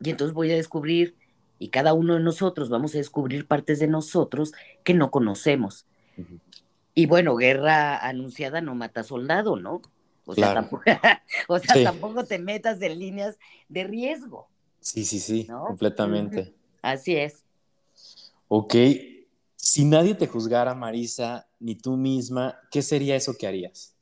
Y 0.00 0.10
entonces 0.10 0.34
voy 0.34 0.50
a 0.52 0.56
descubrir, 0.56 1.16
y 1.58 1.68
cada 1.68 1.92
uno 1.92 2.14
de 2.14 2.20
nosotros 2.20 2.68
vamos 2.70 2.94
a 2.94 2.98
descubrir 2.98 3.46
partes 3.46 3.78
de 3.78 3.88
nosotros 3.88 4.52
que 4.84 4.94
no 4.94 5.10
conocemos. 5.10 5.86
Y 6.94 7.06
bueno, 7.06 7.36
guerra 7.36 7.98
anunciada 7.98 8.60
no 8.60 8.74
mata 8.74 9.02
soldado, 9.02 9.56
¿no? 9.56 9.82
O 10.24 10.34
sea, 10.34 10.54
tampoco, 10.54 10.82
o 11.48 11.58
sea 11.58 11.82
tampoco 11.82 12.24
te 12.24 12.38
metas 12.38 12.82
en 12.82 12.98
líneas 12.98 13.38
de 13.68 13.84
riesgo. 13.84 14.48
Sí, 14.80 15.04
sí, 15.04 15.18
sí, 15.20 15.46
completamente. 15.46 16.54
Así 16.82 17.16
es. 17.16 17.44
Ok, 18.48 18.74
si 19.68 19.84
nadie 19.84 20.14
te 20.14 20.26
juzgara, 20.26 20.74
Marisa, 20.74 21.46
ni 21.60 21.74
tú 21.74 21.98
misma, 21.98 22.58
¿qué 22.70 22.80
sería 22.80 23.16
eso 23.16 23.36
que 23.38 23.46
harías? 23.46 23.94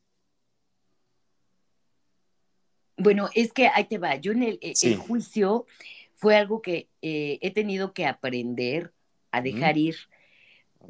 Bueno, 2.96 3.28
es 3.34 3.52
que 3.52 3.66
ahí 3.66 3.84
te 3.84 3.98
va. 3.98 4.14
Yo 4.14 4.30
en 4.30 4.44
el, 4.44 4.58
e, 4.62 4.94
juicio 4.94 5.66
fue 6.14 6.36
algo 6.36 6.62
que 6.62 6.88
eh, 7.02 7.40
he 7.42 7.50
tenido 7.50 7.94
que 7.94 8.06
aprender 8.06 8.92
a 9.32 9.42
dejar 9.42 9.76
ir, 9.76 9.96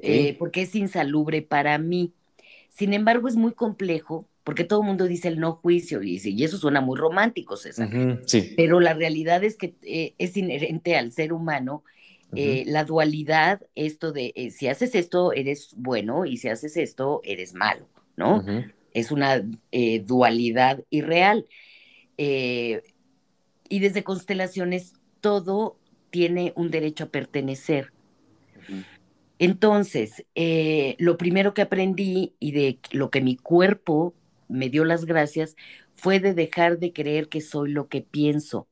eh, 0.03 0.37
porque 0.39 0.63
es 0.63 0.75
insalubre 0.75 1.41
para 1.41 1.79
mí. 1.79 2.13
Sin 2.69 2.93
embargo, 2.93 3.29
es 3.29 3.37
muy 3.37 3.55
complejo, 3.55 4.29
porque 4.45 4.65
todo 4.65 4.83
el 4.83 4.87
mundo 4.87 5.07
dice 5.07 5.29
el 5.29 5.41
no 5.41 5.55
juicio, 5.55 6.03
y, 6.03 6.21
y 6.23 6.45
eso 6.45 6.59
suena 6.59 6.83
muy 6.83 6.99
romántico, 6.99 7.57
César. 7.57 7.89
sí. 8.27 8.53
Pero 8.59 8.81
la 8.81 8.93
realidad 8.93 9.43
es 9.43 9.57
que 9.57 9.75
eh, 9.81 10.15
es 10.19 10.37
inherente 10.37 10.97
al 10.97 11.13
ser 11.13 11.33
humano 11.33 11.83
la 12.33 12.85
dualidad, 12.85 13.63
esto 13.75 14.13
de 14.13 14.53
si 14.55 14.69
haces 14.69 14.95
esto, 14.95 15.33
eres 15.33 15.75
bueno, 15.77 16.27
y 16.27 16.37
si 16.37 16.49
haces 16.49 16.77
esto, 16.77 17.21
eres 17.25 17.55
malo, 17.55 17.89
¿no? 18.17 18.45
Es 18.93 19.11
una 19.11 19.43
dualidad 20.05 20.83
irreal. 20.91 21.47
Eh, 22.19 22.83
y 23.69 23.81
desde 23.81 24.05
constelaciones 24.05 24.95
todo 25.21 25.77
tiene 26.11 26.53
un 26.57 26.71
derecho 26.71 27.05
a 27.05 27.09
pertenecer. 27.09 27.93
Entonces, 29.39 30.25
eh, 30.35 30.97
lo 30.99 31.19
primero 31.19 31.53
que 31.53 31.63
aprendí 31.63 32.35
y 32.39 32.53
de 32.53 32.79
lo 32.93 33.11
que 33.11 33.21
mi 33.21 33.37
cuerpo 33.37 34.15
me 34.49 34.71
dio 34.71 34.85
las 34.85 35.05
gracias 35.05 35.57
fue 35.95 36.21
de 36.21 36.33
dejar 36.33 36.79
de 36.79 36.93
creer 36.93 37.29
que 37.29 37.41
soy 37.41 37.71
lo 37.71 37.89
que 37.89 38.01
pienso. 38.03 38.67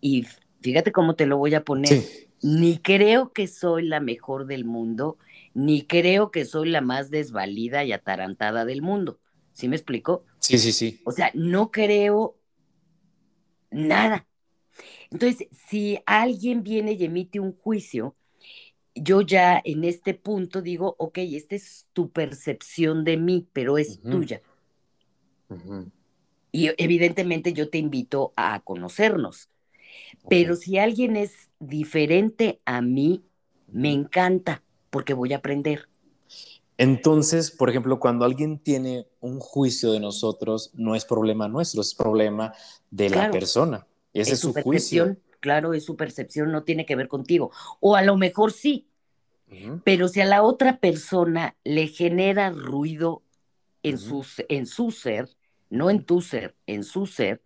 Y 0.00 0.26
fíjate 0.60 0.92
cómo 0.92 1.14
te 1.14 1.26
lo 1.26 1.38
voy 1.38 1.54
a 1.54 1.64
poner. 1.64 2.02
Ni 2.42 2.78
creo 2.78 3.32
que 3.32 3.46
soy 3.48 3.86
la 3.86 4.00
mejor 4.00 4.46
del 4.46 4.64
mundo, 4.64 5.18
ni 5.54 5.82
creo 5.82 6.30
que 6.30 6.44
soy 6.44 6.68
la 6.68 6.80
más 6.80 7.10
desvalida 7.10 7.84
y 7.84 7.92
atarantada 7.92 8.64
del 8.64 8.82
mundo. 8.82 9.18
¿Sí 9.52 9.68
me 9.68 9.76
explico? 9.76 10.24
Sí, 10.38 10.58
sí, 10.58 10.72
sí. 10.72 11.00
O 11.04 11.12
sea, 11.12 11.30
no 11.34 11.70
creo 11.70 12.36
nada. 13.70 14.26
Entonces, 15.10 15.48
si 15.68 15.98
alguien 16.04 16.62
viene 16.62 16.92
y 16.92 17.04
emite 17.04 17.40
un 17.40 17.52
juicio, 17.52 18.16
yo 18.94 19.20
ya 19.20 19.60
en 19.64 19.84
este 19.84 20.14
punto 20.14 20.62
digo, 20.62 20.96
ok, 20.98 21.18
esta 21.18 21.54
es 21.54 21.86
tu 21.92 22.10
percepción 22.10 23.04
de 23.04 23.16
mí, 23.16 23.46
pero 23.52 23.78
es 23.78 24.00
tuya. 24.00 24.42
Y 26.50 26.70
evidentemente 26.78 27.52
yo 27.52 27.68
te 27.68 27.78
invito 27.78 28.32
a 28.36 28.60
conocernos. 28.60 29.50
Pero 30.28 30.56
si 30.56 30.78
alguien 30.78 31.16
es 31.16 31.50
diferente 31.58 32.60
a 32.64 32.80
mí, 32.80 33.24
me 33.68 33.92
encanta 33.92 34.62
porque 34.90 35.14
voy 35.14 35.32
a 35.32 35.38
aprender. 35.38 35.88
Entonces, 36.78 37.50
por 37.50 37.70
ejemplo, 37.70 37.98
cuando 37.98 38.24
alguien 38.24 38.58
tiene 38.58 39.06
un 39.20 39.40
juicio 39.40 39.92
de 39.92 40.00
nosotros, 40.00 40.72
no 40.74 40.94
es 40.94 41.04
problema 41.04 41.48
nuestro, 41.48 41.80
es 41.80 41.94
problema 41.94 42.52
de 42.90 43.10
la 43.10 43.30
persona. 43.30 43.86
Ese 44.12 44.34
es, 44.34 44.40
su, 44.40 44.52
juicio. 44.52 45.16
Claro, 45.40 45.72
es 45.74 45.84
su 45.84 45.96
percepción, 45.96 46.52
no 46.52 46.64
tiene 46.64 46.84
que 46.84 46.96
ver 46.96 47.08
contigo. 47.08 47.50
O 47.80 47.96
a 47.96 48.02
lo 48.02 48.16
mejor 48.16 48.52
sí, 48.52 48.88
pero 49.84 50.08
si 50.08 50.20
a 50.20 50.24
la 50.24 50.42
otra 50.42 50.78
persona 50.78 51.56
le 51.64 51.86
genera 51.86 52.50
ruido 52.50 53.22
en, 53.82 53.98
en 54.48 54.66
su 54.66 54.90
ser, 54.90 55.28
no 55.70 55.88
en 55.88 56.04
tu 56.04 56.20
ser, 56.20 56.56
en 56.66 56.84
su 56.84 57.06
ser, 57.06 57.42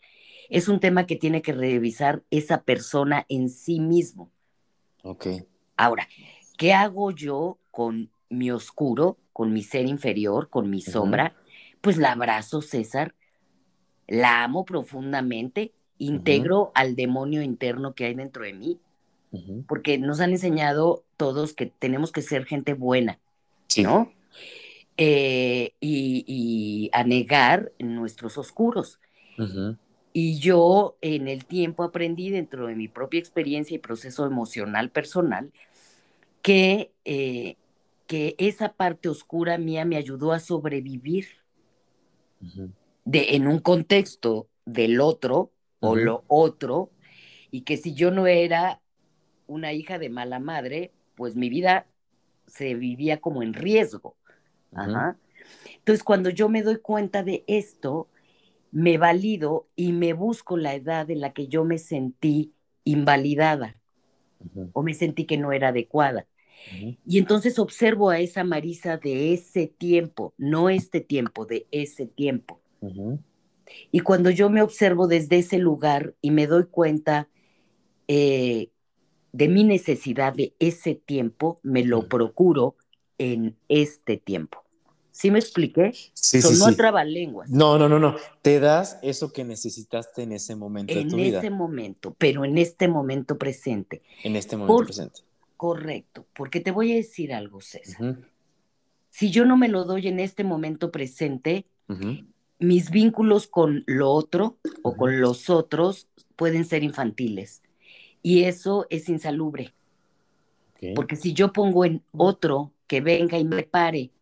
es 0.50 0.68
un 0.68 0.80
tema 0.80 1.06
que 1.06 1.16
tiene 1.16 1.42
que 1.42 1.52
revisar 1.52 2.22
esa 2.30 2.62
persona 2.62 3.24
en 3.28 3.48
sí 3.48 3.80
mismo. 3.80 4.30
Ok. 5.02 5.26
Ahora, 5.76 6.08
¿qué 6.58 6.72
hago 6.74 7.12
yo 7.12 7.58
con 7.70 8.10
mi 8.28 8.50
oscuro, 8.50 9.16
con 9.32 9.52
mi 9.52 9.62
ser 9.62 9.86
inferior, 9.86 10.48
con 10.48 10.70
mi 10.70 10.82
sombra, 10.82 11.34
pues 11.80 11.96
la 11.96 12.12
abrazo, 12.12 12.62
César, 12.62 13.14
la 14.06 14.44
amo 14.44 14.64
profundamente, 14.64 15.72
integro 15.98 16.72
al 16.74 16.96
demonio 16.96 17.42
interno 17.42 17.94
que 17.94 18.06
hay 18.06 18.14
dentro 18.14 18.44
de 18.44 18.54
mí, 18.54 18.78
porque 19.66 19.98
nos 19.98 20.20
han 20.20 20.30
enseñado 20.30 21.04
todos 21.16 21.52
que 21.52 21.66
tenemos 21.66 22.10
que 22.10 22.22
ser 22.22 22.44
gente 22.44 22.74
buena, 22.74 23.18
¿no? 23.78 24.12
Eh, 24.96 25.72
y, 25.80 26.90
a 26.92 27.04
negar 27.04 27.72
nuestros 27.78 28.36
oscuros. 28.36 28.98
Y 30.12 30.38
yo 30.38 30.96
en 31.00 31.28
el 31.28 31.44
tiempo 31.44 31.84
aprendí 31.84 32.30
dentro 32.30 32.66
de 32.66 32.74
mi 32.74 32.88
propia 32.88 33.20
experiencia 33.20 33.74
y 33.74 33.78
proceso 33.78 34.26
emocional 34.26 34.90
personal 34.90 35.52
que 36.42 36.90
eh, 37.04 37.56
que 38.10 38.34
esa 38.38 38.72
parte 38.72 39.08
oscura 39.08 39.56
mía 39.56 39.84
me 39.84 39.94
ayudó 39.94 40.32
a 40.32 40.40
sobrevivir 40.40 41.28
de, 43.04 43.36
en 43.36 43.46
un 43.46 43.60
contexto 43.60 44.48
del 44.64 45.00
otro 45.00 45.52
o 45.78 45.94
lo 45.94 46.24
otro, 46.26 46.90
y 47.52 47.60
que 47.60 47.76
si 47.76 47.94
yo 47.94 48.10
no 48.10 48.26
era 48.26 48.80
una 49.46 49.72
hija 49.72 50.00
de 50.00 50.10
mala 50.10 50.40
madre, 50.40 50.90
pues 51.14 51.36
mi 51.36 51.48
vida 51.48 51.86
se 52.48 52.74
vivía 52.74 53.20
como 53.20 53.44
en 53.44 53.54
riesgo. 53.54 54.16
Entonces, 55.76 56.02
cuando 56.02 56.30
yo 56.30 56.48
me 56.48 56.64
doy 56.64 56.80
cuenta 56.80 57.22
de 57.22 57.44
esto, 57.46 58.08
me 58.70 58.98
valido 58.98 59.68
y 59.76 59.92
me 59.92 60.12
busco 60.12 60.56
la 60.56 60.74
edad 60.74 61.10
en 61.10 61.20
la 61.20 61.32
que 61.32 61.48
yo 61.48 61.64
me 61.64 61.78
sentí 61.78 62.54
invalidada 62.84 63.76
o 64.72 64.82
me 64.82 64.94
sentí 64.94 65.26
que 65.26 65.36
no 65.36 65.52
era 65.52 65.68
adecuada. 65.68 66.26
Y 67.04 67.18
entonces 67.18 67.58
observo 67.58 68.10
a 68.10 68.20
esa 68.20 68.44
Marisa 68.44 68.96
de 68.98 69.32
ese 69.32 69.66
tiempo, 69.66 70.34
no 70.36 70.68
este 70.68 71.00
tiempo, 71.00 71.46
de 71.46 71.66
ese 71.70 72.06
tiempo. 72.06 72.60
Y 73.90 74.00
cuando 74.00 74.30
yo 74.30 74.50
me 74.50 74.62
observo 74.62 75.06
desde 75.06 75.38
ese 75.38 75.58
lugar 75.58 76.14
y 76.20 76.30
me 76.30 76.46
doy 76.46 76.66
cuenta 76.66 77.28
eh, 78.08 78.70
de 79.32 79.48
mi 79.48 79.64
necesidad 79.64 80.34
de 80.34 80.54
ese 80.58 80.94
tiempo, 80.94 81.60
me 81.62 81.84
lo 81.84 82.08
procuro 82.08 82.76
en 83.18 83.56
este 83.68 84.16
tiempo. 84.16 84.59
¿Sí 85.20 85.30
me 85.30 85.38
expliqué? 85.38 85.92
Sí, 86.14 86.40
sí, 86.40 86.58
no 86.58 86.74
trabalenguas. 86.74 87.50
No, 87.50 87.78
no, 87.78 87.90
no, 87.90 87.98
no. 87.98 88.16
Te 88.40 88.58
das 88.58 88.98
eso 89.02 89.34
que 89.34 89.44
necesitaste 89.44 90.22
en 90.22 90.32
ese 90.32 90.56
momento 90.56 90.94
en 90.94 91.04
de 91.04 91.10
tu 91.10 91.16
vida. 91.16 91.26
En 91.40 91.44
ese 91.44 91.50
momento, 91.50 92.14
pero 92.16 92.46
en 92.46 92.56
este 92.56 92.88
momento 92.88 93.36
presente. 93.36 94.00
En 94.24 94.34
este 94.34 94.56
momento 94.56 94.86
presente. 94.86 95.20
Correcto, 95.58 96.24
porque 96.32 96.60
te 96.60 96.70
voy 96.70 96.92
a 96.92 96.94
decir 96.94 97.34
algo, 97.34 97.60
César. 97.60 98.16
Si 99.10 99.30
yo 99.30 99.44
no 99.44 99.58
me 99.58 99.68
lo 99.68 99.84
doy 99.84 100.08
en 100.08 100.20
este 100.20 100.42
momento 100.42 100.90
presente, 100.90 101.66
mis 102.58 102.90
vínculos 102.90 103.46
con 103.46 103.84
lo 103.86 104.10
otro 104.10 104.56
o 104.80 104.96
con 104.96 105.20
los 105.20 105.50
otros 105.50 106.08
pueden 106.34 106.64
ser 106.64 106.82
infantiles. 106.82 107.60
Y 108.22 108.44
eso 108.44 108.86
es 108.88 109.10
insalubre. 109.10 109.74
Porque 110.94 111.16
si 111.16 111.34
yo 111.34 111.52
pongo 111.52 111.84
en 111.84 112.02
otro 112.10 112.72
que 112.86 113.02
venga 113.02 113.36
y 113.36 113.44
me 113.44 113.64
pare 113.64 114.12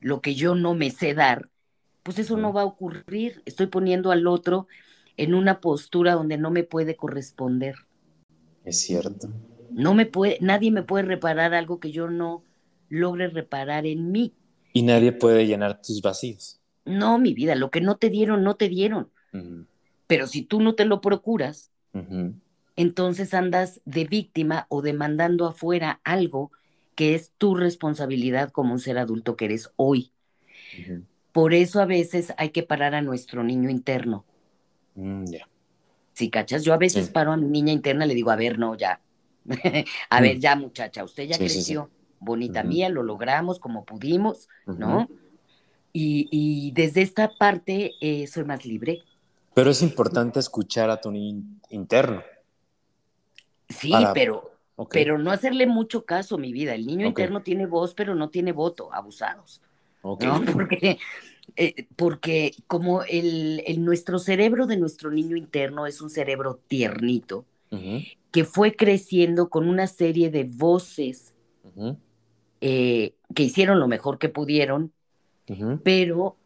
lo 0.00 0.20
que 0.20 0.34
yo 0.34 0.54
no 0.54 0.74
me 0.74 0.90
sé 0.90 1.14
dar, 1.14 1.48
pues 2.02 2.18
eso 2.18 2.36
no 2.36 2.52
va 2.52 2.62
a 2.62 2.66
ocurrir. 2.66 3.42
Estoy 3.44 3.66
poniendo 3.66 4.10
al 4.10 4.26
otro 4.26 4.66
en 5.16 5.34
una 5.34 5.60
postura 5.60 6.14
donde 6.14 6.38
no 6.38 6.50
me 6.50 6.64
puede 6.64 6.96
corresponder. 6.96 7.74
Es 8.64 8.80
cierto. 8.80 9.28
No 9.70 9.94
me 9.94 10.06
puede, 10.06 10.38
nadie 10.40 10.70
me 10.70 10.82
puede 10.82 11.04
reparar 11.04 11.54
algo 11.54 11.80
que 11.80 11.90
yo 11.90 12.08
no 12.08 12.42
logre 12.88 13.28
reparar 13.28 13.86
en 13.86 14.10
mí. 14.10 14.32
Y 14.72 14.82
nadie 14.82 15.12
puede 15.12 15.46
llenar 15.46 15.82
tus 15.82 16.00
vacíos. 16.00 16.60
No, 16.84 17.18
mi 17.18 17.34
vida, 17.34 17.54
lo 17.54 17.70
que 17.70 17.80
no 17.80 17.96
te 17.96 18.08
dieron, 18.08 18.42
no 18.42 18.56
te 18.56 18.68
dieron. 18.68 19.10
Pero 20.06 20.26
si 20.26 20.42
tú 20.42 20.60
no 20.60 20.74
te 20.74 20.86
lo 20.86 21.00
procuras, 21.00 21.70
entonces 22.76 23.34
andas 23.34 23.80
de 23.84 24.04
víctima 24.04 24.66
o 24.70 24.80
demandando 24.80 25.46
afuera 25.46 26.00
algo 26.04 26.50
que 26.98 27.14
es 27.14 27.30
tu 27.38 27.54
responsabilidad 27.54 28.50
como 28.50 28.72
un 28.72 28.80
ser 28.80 28.98
adulto 28.98 29.36
que 29.36 29.44
eres 29.44 29.70
hoy. 29.76 30.10
Por 31.30 31.54
eso 31.54 31.80
a 31.80 31.86
veces 31.86 32.34
hay 32.38 32.50
que 32.50 32.64
parar 32.64 32.96
a 32.96 33.02
nuestro 33.02 33.44
niño 33.44 33.70
interno. 33.70 34.24
Mm, 34.96 35.26
Si 36.12 36.28
cachas, 36.28 36.64
yo 36.64 36.74
a 36.74 36.76
veces 36.76 37.08
paro 37.10 37.30
a 37.30 37.36
mi 37.36 37.46
niña 37.46 37.72
interna 37.72 38.04
y 38.04 38.08
le 38.08 38.14
digo, 38.16 38.32
a 38.32 38.36
ver, 38.36 38.58
no, 38.58 38.74
ya. 38.74 39.00
a 40.10 40.20
ver, 40.20 40.38
mm. 40.38 40.40
ya 40.40 40.56
muchacha, 40.56 41.04
usted 41.04 41.28
ya 41.28 41.38
creció. 41.38 41.88
Bonita 42.18 42.64
mía, 42.64 42.88
lo 42.88 43.04
logramos 43.04 43.60
como 43.60 43.84
pudimos, 43.84 44.48
¿no? 44.66 45.08
Y, 45.92 46.72
desde 46.74 47.02
esta 47.02 47.30
parte 47.30 47.94
eh, 48.00 48.26
soy 48.26 48.42
más 48.42 48.66
libre. 48.66 49.04
Pero 49.54 49.70
es 49.70 49.82
importante 49.82 50.40
escuchar 50.40 50.90
a 50.90 51.00
tu 51.00 51.12
niño 51.12 51.44
interno. 51.70 52.24
Sí, 53.68 53.92
pero, 54.14 54.47
pero 54.90 55.18
no 55.18 55.30
hacerle 55.30 55.66
mucho 55.66 56.04
caso, 56.04 56.38
mi 56.38 56.52
vida. 56.52 56.74
El 56.74 56.86
niño 56.86 57.06
interno 57.06 57.42
tiene 57.42 57.66
voz, 57.66 57.94
pero 57.94 58.14
no 58.14 58.30
tiene 58.30 58.52
voto, 58.52 58.92
abusados. 58.92 59.62
¿no? 60.02 60.16
Porque, 60.52 60.98
eh, 61.56 61.86
porque 61.96 62.54
como 62.66 63.02
el, 63.02 63.62
nuestro 63.84 64.18
cerebro 64.18 64.66
de 64.66 64.76
nuestro 64.76 65.10
niño 65.10 65.36
interno 65.36 65.86
es 65.86 66.00
un 66.00 66.10
cerebro 66.10 66.60
tiernito, 66.68 67.44
que 68.30 68.44
fue 68.44 68.74
creciendo 68.74 69.50
con 69.50 69.68
una 69.68 69.86
serie 69.86 70.30
de 70.30 70.44
voces 70.44 71.34
eh, 72.60 73.14
que 73.34 73.42
hicieron 73.42 73.78
lo 73.78 73.88
mejor 73.88 74.18
que 74.18 74.28
pudieron, 74.28 74.92
pero 75.82 76.36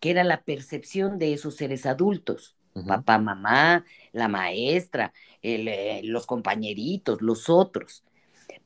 que 0.00 0.10
era 0.10 0.24
la 0.24 0.42
percepción 0.42 1.18
de 1.18 1.32
esos 1.32 1.56
seres 1.56 1.86
adultos, 1.86 2.56
papá, 2.86 3.18
mamá, 3.18 3.84
la 4.12 4.28
maestra, 4.28 5.12
eh, 5.42 6.00
los 6.04 6.26
compañeritos, 6.26 7.20
los 7.22 7.48
otros. 7.48 8.04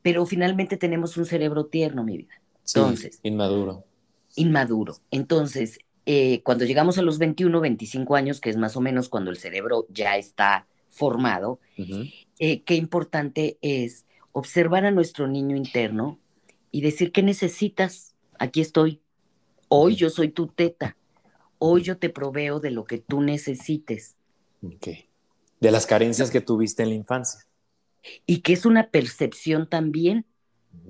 Pero 0.02 0.26
finalmente 0.26 0.76
tenemos 0.76 1.16
un 1.16 1.24
cerebro 1.24 1.66
tierno, 1.66 2.04
mi 2.04 2.18
vida. 2.18 2.34
Entonces. 2.66 3.20
inmaduro 3.22 3.84
inmaduro. 4.36 4.96
Entonces, 5.10 5.78
eh, 6.06 6.42
cuando 6.42 6.64
llegamos 6.64 6.98
a 6.98 7.02
los 7.02 7.18
21, 7.18 7.60
25 7.60 8.16
años, 8.16 8.40
que 8.40 8.50
es 8.50 8.56
más 8.56 8.76
o 8.76 8.80
menos 8.80 9.08
cuando 9.08 9.30
el 9.30 9.38
cerebro 9.38 9.86
ya 9.90 10.16
está 10.16 10.66
formado, 10.90 11.60
eh, 12.38 12.62
qué 12.62 12.74
importante 12.74 13.58
es 13.62 14.06
observar 14.32 14.84
a 14.84 14.90
nuestro 14.90 15.26
niño 15.26 15.56
interno 15.56 16.18
y 16.70 16.82
decir, 16.82 17.12
¿qué 17.12 17.22
necesitas? 17.22 18.14
Aquí 18.38 18.60
estoy. 18.60 19.00
Hoy 19.68 19.96
yo 19.96 20.10
soy 20.10 20.28
tu 20.28 20.48
teta. 20.48 20.96
Hoy 21.66 21.80
yo 21.80 21.96
te 21.96 22.10
proveo 22.10 22.60
de 22.60 22.70
lo 22.70 22.84
que 22.84 22.98
tú 22.98 23.22
necesites. 23.22 24.16
De 25.60 25.70
las 25.70 25.86
carencias 25.86 26.30
que 26.30 26.42
tuviste 26.42 26.82
en 26.82 26.90
la 26.90 26.94
infancia. 26.94 27.46
Y 28.26 28.42
que 28.42 28.52
es 28.52 28.66
una 28.66 28.90
percepción 28.90 29.66
también 29.66 30.26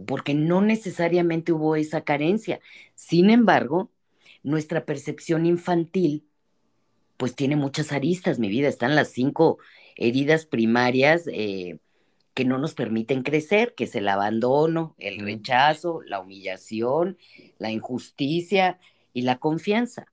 porque 0.04 0.34
no 0.34 0.62
necesariamente 0.62 1.52
hubo 1.52 1.76
esa 1.76 2.00
carencia. 2.00 2.58
Sin 2.96 3.30
embargo, 3.30 3.92
nuestra 4.42 4.84
percepción 4.84 5.46
infantil, 5.46 6.26
pues 7.18 7.36
tiene 7.36 7.54
muchas 7.54 7.92
aristas, 7.92 8.40
mi 8.40 8.48
vida. 8.48 8.66
Están 8.66 8.96
las 8.96 9.10
cinco 9.10 9.58
heridas 9.94 10.44
primarias 10.44 11.28
eh, 11.28 11.78
que 12.34 12.44
no 12.44 12.58
nos 12.58 12.74
permiten 12.74 13.22
crecer, 13.22 13.76
que 13.76 13.84
es 13.84 13.94
el 13.94 14.08
abandono, 14.08 14.96
el 14.98 15.20
rechazo, 15.20 16.02
la 16.02 16.18
humillación, 16.18 17.16
la 17.58 17.70
injusticia 17.70 18.80
y 19.12 19.22
la 19.22 19.38
confianza. 19.38 20.08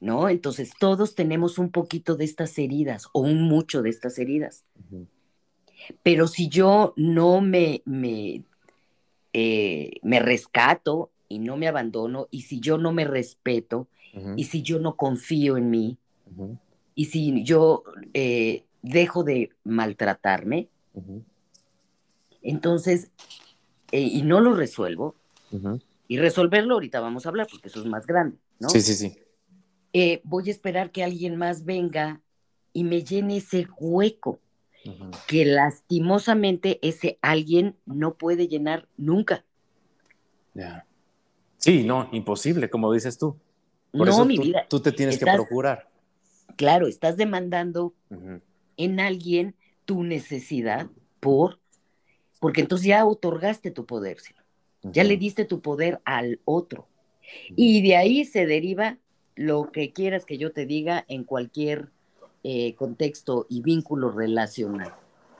¿No? 0.00 0.28
Entonces 0.28 0.72
todos 0.78 1.14
tenemos 1.14 1.58
un 1.58 1.70
poquito 1.70 2.16
de 2.16 2.24
estas 2.24 2.58
heridas 2.58 3.08
o 3.12 3.20
un 3.20 3.42
mucho 3.42 3.82
de 3.82 3.90
estas 3.90 4.18
heridas. 4.18 4.64
Pero 6.02 6.26
si 6.26 6.48
yo 6.48 6.92
no 6.96 7.40
me, 7.40 7.82
me, 7.84 8.42
eh, 9.32 9.92
me 10.02 10.20
rescato 10.20 11.10
y 11.28 11.38
no 11.38 11.56
me 11.56 11.68
abandono, 11.68 12.28
y 12.30 12.42
si 12.42 12.60
yo 12.60 12.78
no 12.78 12.92
me 12.92 13.04
respeto, 13.04 13.88
y 14.36 14.44
si 14.44 14.62
yo 14.62 14.80
no 14.80 14.96
confío 14.96 15.56
en 15.56 15.70
mí, 15.70 15.98
y 16.94 17.04
si 17.06 17.44
yo 17.44 17.84
eh, 18.14 18.64
dejo 18.82 19.22
de 19.22 19.50
maltratarme, 19.64 20.68
entonces, 22.42 23.10
eh, 23.92 24.00
y 24.00 24.22
no 24.22 24.40
lo 24.40 24.54
resuelvo, 24.54 25.14
y 26.08 26.18
resolverlo 26.18 26.74
ahorita 26.74 27.00
vamos 27.00 27.26
a 27.26 27.28
hablar, 27.28 27.46
porque 27.50 27.68
eso 27.68 27.80
es 27.80 27.86
más 27.86 28.06
grande, 28.06 28.38
¿no? 28.58 28.70
Sí, 28.70 28.80
sí, 28.80 28.94
sí. 28.94 30.20
voy 30.24 30.48
a 30.48 30.50
esperar 30.50 30.90
que 30.90 31.04
alguien 31.04 31.36
más 31.36 31.64
venga 31.64 32.20
y 32.72 32.82
me 32.82 33.04
llene 33.04 33.36
ese 33.36 33.68
hueco 33.78 34.40
que 35.26 35.44
lastimosamente 35.44 36.78
ese 36.82 37.18
alguien 37.20 37.76
no 37.84 38.14
puede 38.14 38.48
llenar 38.48 38.88
nunca. 38.96 39.44
Sí, 41.58 41.84
no, 41.84 42.08
imposible, 42.12 42.70
como 42.70 42.92
dices 42.92 43.18
tú. 43.18 43.36
Por 43.92 44.08
eso 44.08 44.24
mi 44.24 44.36
tú, 44.36 44.42
vida. 44.42 44.66
Tú 44.68 44.80
te 44.80 44.92
tienes 44.92 45.18
que 45.18 45.26
procurar. 45.26 45.88
Claro, 46.56 46.86
estás 46.86 47.16
demandando 47.16 47.94
en 48.76 49.00
alguien 49.00 49.54
tu 49.84 50.04
necesidad 50.04 50.88
por, 51.20 51.60
porque 52.40 52.60
entonces 52.62 52.86
ya 52.86 53.04
otorgaste 53.04 53.70
tu 53.70 53.84
poder, 53.84 54.18
ya 54.82 55.04
le 55.04 55.16
diste 55.16 55.44
tu 55.44 55.60
poder 55.60 56.00
al 56.04 56.40
otro. 56.44 56.86
Y 57.56 57.82
de 57.82 57.96
ahí 57.96 58.24
se 58.24 58.46
deriva 58.46 58.98
lo 59.34 59.70
que 59.70 59.92
quieras 59.92 60.24
que 60.24 60.38
yo 60.38 60.52
te 60.52 60.66
diga 60.66 61.04
en 61.08 61.24
cualquier 61.24 61.90
eh, 62.42 62.74
contexto 62.74 63.46
y 63.48 63.62
vínculo 63.62 64.10
relacional, 64.10 64.92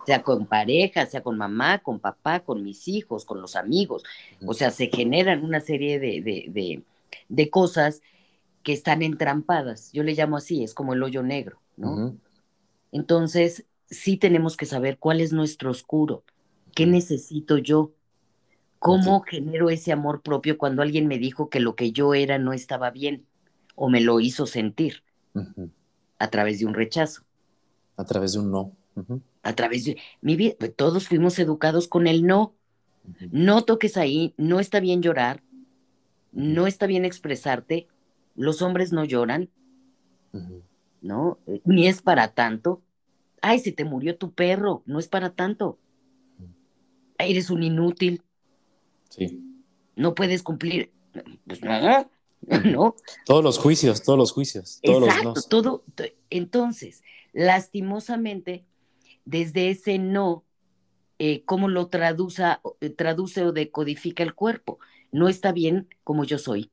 sea 0.06 0.22
con 0.22 0.46
pareja, 0.46 1.06
sea 1.06 1.22
con 1.22 1.36
mamá, 1.36 1.78
con 1.78 1.98
papá, 1.98 2.40
con 2.40 2.62
mis 2.62 2.86
hijos, 2.88 3.24
con 3.24 3.40
los 3.40 3.56
amigos. 3.56 4.04
O 4.46 4.54
sea, 4.54 4.70
se 4.70 4.88
generan 4.88 5.44
una 5.44 5.60
serie 5.60 5.98
de, 5.98 6.84
de, 7.28 7.50
cosas 7.50 8.02
que 8.62 8.72
están 8.72 9.02
entrampadas. 9.02 9.90
Yo 9.92 10.02
le 10.02 10.14
llamo 10.14 10.36
así, 10.36 10.62
es 10.62 10.74
como 10.74 10.92
el 10.92 11.02
hoyo 11.02 11.22
negro, 11.22 11.60
¿no? 11.76 12.16
Entonces, 12.92 13.64
sí 13.90 14.16
tenemos 14.16 14.56
que 14.56 14.66
saber 14.66 14.98
cuál 14.98 15.20
es 15.20 15.32
nuestro 15.32 15.70
oscuro, 15.70 16.24
qué 16.74 16.86
necesito 16.86 17.58
yo, 17.58 17.92
cómo 18.78 19.20
genero 19.22 19.70
ese 19.70 19.92
amor 19.92 20.22
propio 20.22 20.58
cuando 20.58 20.82
alguien 20.82 21.06
me 21.06 21.18
dijo 21.18 21.48
que 21.48 21.60
lo 21.60 21.74
que 21.74 21.92
yo 21.92 22.14
era 22.14 22.38
no 22.38 22.52
estaba 22.52 22.90
bien 22.90 23.26
o 23.74 23.88
me 23.88 24.00
lo 24.00 24.20
hizo 24.20 24.46
sentir 24.46 25.02
a 26.18 26.30
través 26.30 26.58
de 26.58 26.66
un 26.66 26.74
rechazo. 26.74 27.22
A 27.96 28.04
través 28.04 28.32
de 28.32 28.40
un 28.40 28.50
no. 28.50 28.72
A 29.42 29.54
través 29.54 29.84
de... 29.84 29.96
Mi 30.20 30.36
vida, 30.36 30.54
pues, 30.58 30.74
todos 30.74 31.08
fuimos 31.08 31.38
educados 31.38 31.88
con 31.88 32.06
el 32.06 32.26
no. 32.26 32.54
No 33.30 33.64
toques 33.64 33.96
ahí, 33.96 34.34
no 34.36 34.60
está 34.60 34.80
bien 34.80 35.02
llorar, 35.02 35.42
no 36.32 36.66
está 36.66 36.86
bien 36.86 37.04
expresarte, 37.04 37.88
los 38.34 38.60
hombres 38.60 38.92
no 38.92 39.04
lloran, 39.04 39.48
¿no? 41.00 41.38
Ni 41.64 41.88
es 41.88 42.02
para 42.02 42.34
tanto. 42.34 42.82
Ay, 43.40 43.60
se 43.60 43.72
te 43.72 43.84
murió 43.84 44.16
tu 44.18 44.32
perro, 44.32 44.82
no 44.84 44.98
es 44.98 45.08
para 45.08 45.30
tanto. 45.30 45.78
eres 47.18 47.50
un 47.50 47.62
inútil. 47.62 48.22
Sí. 49.08 49.40
No 49.96 50.14
puedes 50.14 50.42
cumplir. 50.42 50.92
Pues 51.46 51.62
no, 51.62 52.10
¿no? 52.64 52.94
Todos 53.24 53.42
los 53.42 53.58
juicios, 53.58 54.02
todos 54.02 54.18
los 54.18 54.32
juicios. 54.32 54.80
Todos 54.82 55.08
Exacto, 55.08 55.42
todo. 55.48 55.84
Entonces, 56.30 57.02
lastimosamente, 57.32 58.64
desde 59.24 59.70
ese 59.70 59.98
no, 59.98 60.44
eh, 61.18 61.42
¿cómo 61.44 61.68
lo 61.68 61.88
traduce, 61.88 62.44
eh, 62.80 62.90
traduce 62.90 63.44
o 63.44 63.52
decodifica 63.52 64.22
el 64.22 64.34
cuerpo? 64.34 64.78
No 65.10 65.28
está 65.28 65.52
bien 65.52 65.88
como 66.04 66.24
yo 66.24 66.38
soy. 66.38 66.70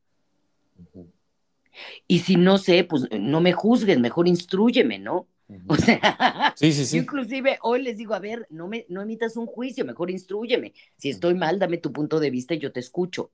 Y 2.08 2.20
si 2.20 2.36
no 2.38 2.58
sé, 2.58 2.84
pues 2.84 3.08
no 3.20 3.42
me 3.42 3.52
juzguen, 3.52 4.02
mejor 4.02 4.28
instruyeme, 4.28 5.00
¿no? 5.00 5.28
O 5.68 5.76
sea, 5.76 6.54
sí, 6.56 6.72
sí, 6.72 6.86
sí. 6.86 6.98
inclusive 6.98 7.60
hoy 7.62 7.84
les 7.84 7.98
digo, 7.98 8.16
a 8.16 8.20
ver, 8.20 8.48
no 8.50 8.68
me 8.68 8.86
no 8.90 9.02
emitas 9.02 9.38
un 9.38 9.46
juicio, 9.46 9.86
mejor 9.86 10.10
instruyeme. 10.10 10.74
Si 10.98 11.10
estoy 11.10 11.36
mal, 11.36 11.60
dame 11.60 11.78
tu 11.78 11.92
punto 11.92 12.20
de 12.20 12.32
vista 12.32 12.56
y 12.56 12.60
yo 12.60 12.72
te 12.72 12.80
escucho. 12.80 13.32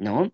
¿no? 0.00 0.32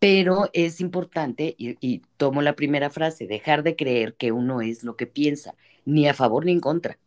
Pero 0.00 0.50
es 0.52 0.80
importante, 0.80 1.54
y, 1.56 2.02
tomo 2.16 2.42
la 2.42 2.56
primera 2.56 2.90
frase, 2.90 3.26
dejar 3.26 3.62
de 3.62 3.76
creer 3.76 4.16
que 4.16 4.32
uno 4.32 4.60
es 4.60 4.82
lo 4.82 4.96
que 4.96 5.06
piensa, 5.06 5.54
ni 5.84 6.08
a 6.08 6.14
favor 6.14 6.44
ni 6.44 6.52
en 6.52 6.60
contra. 6.60 6.98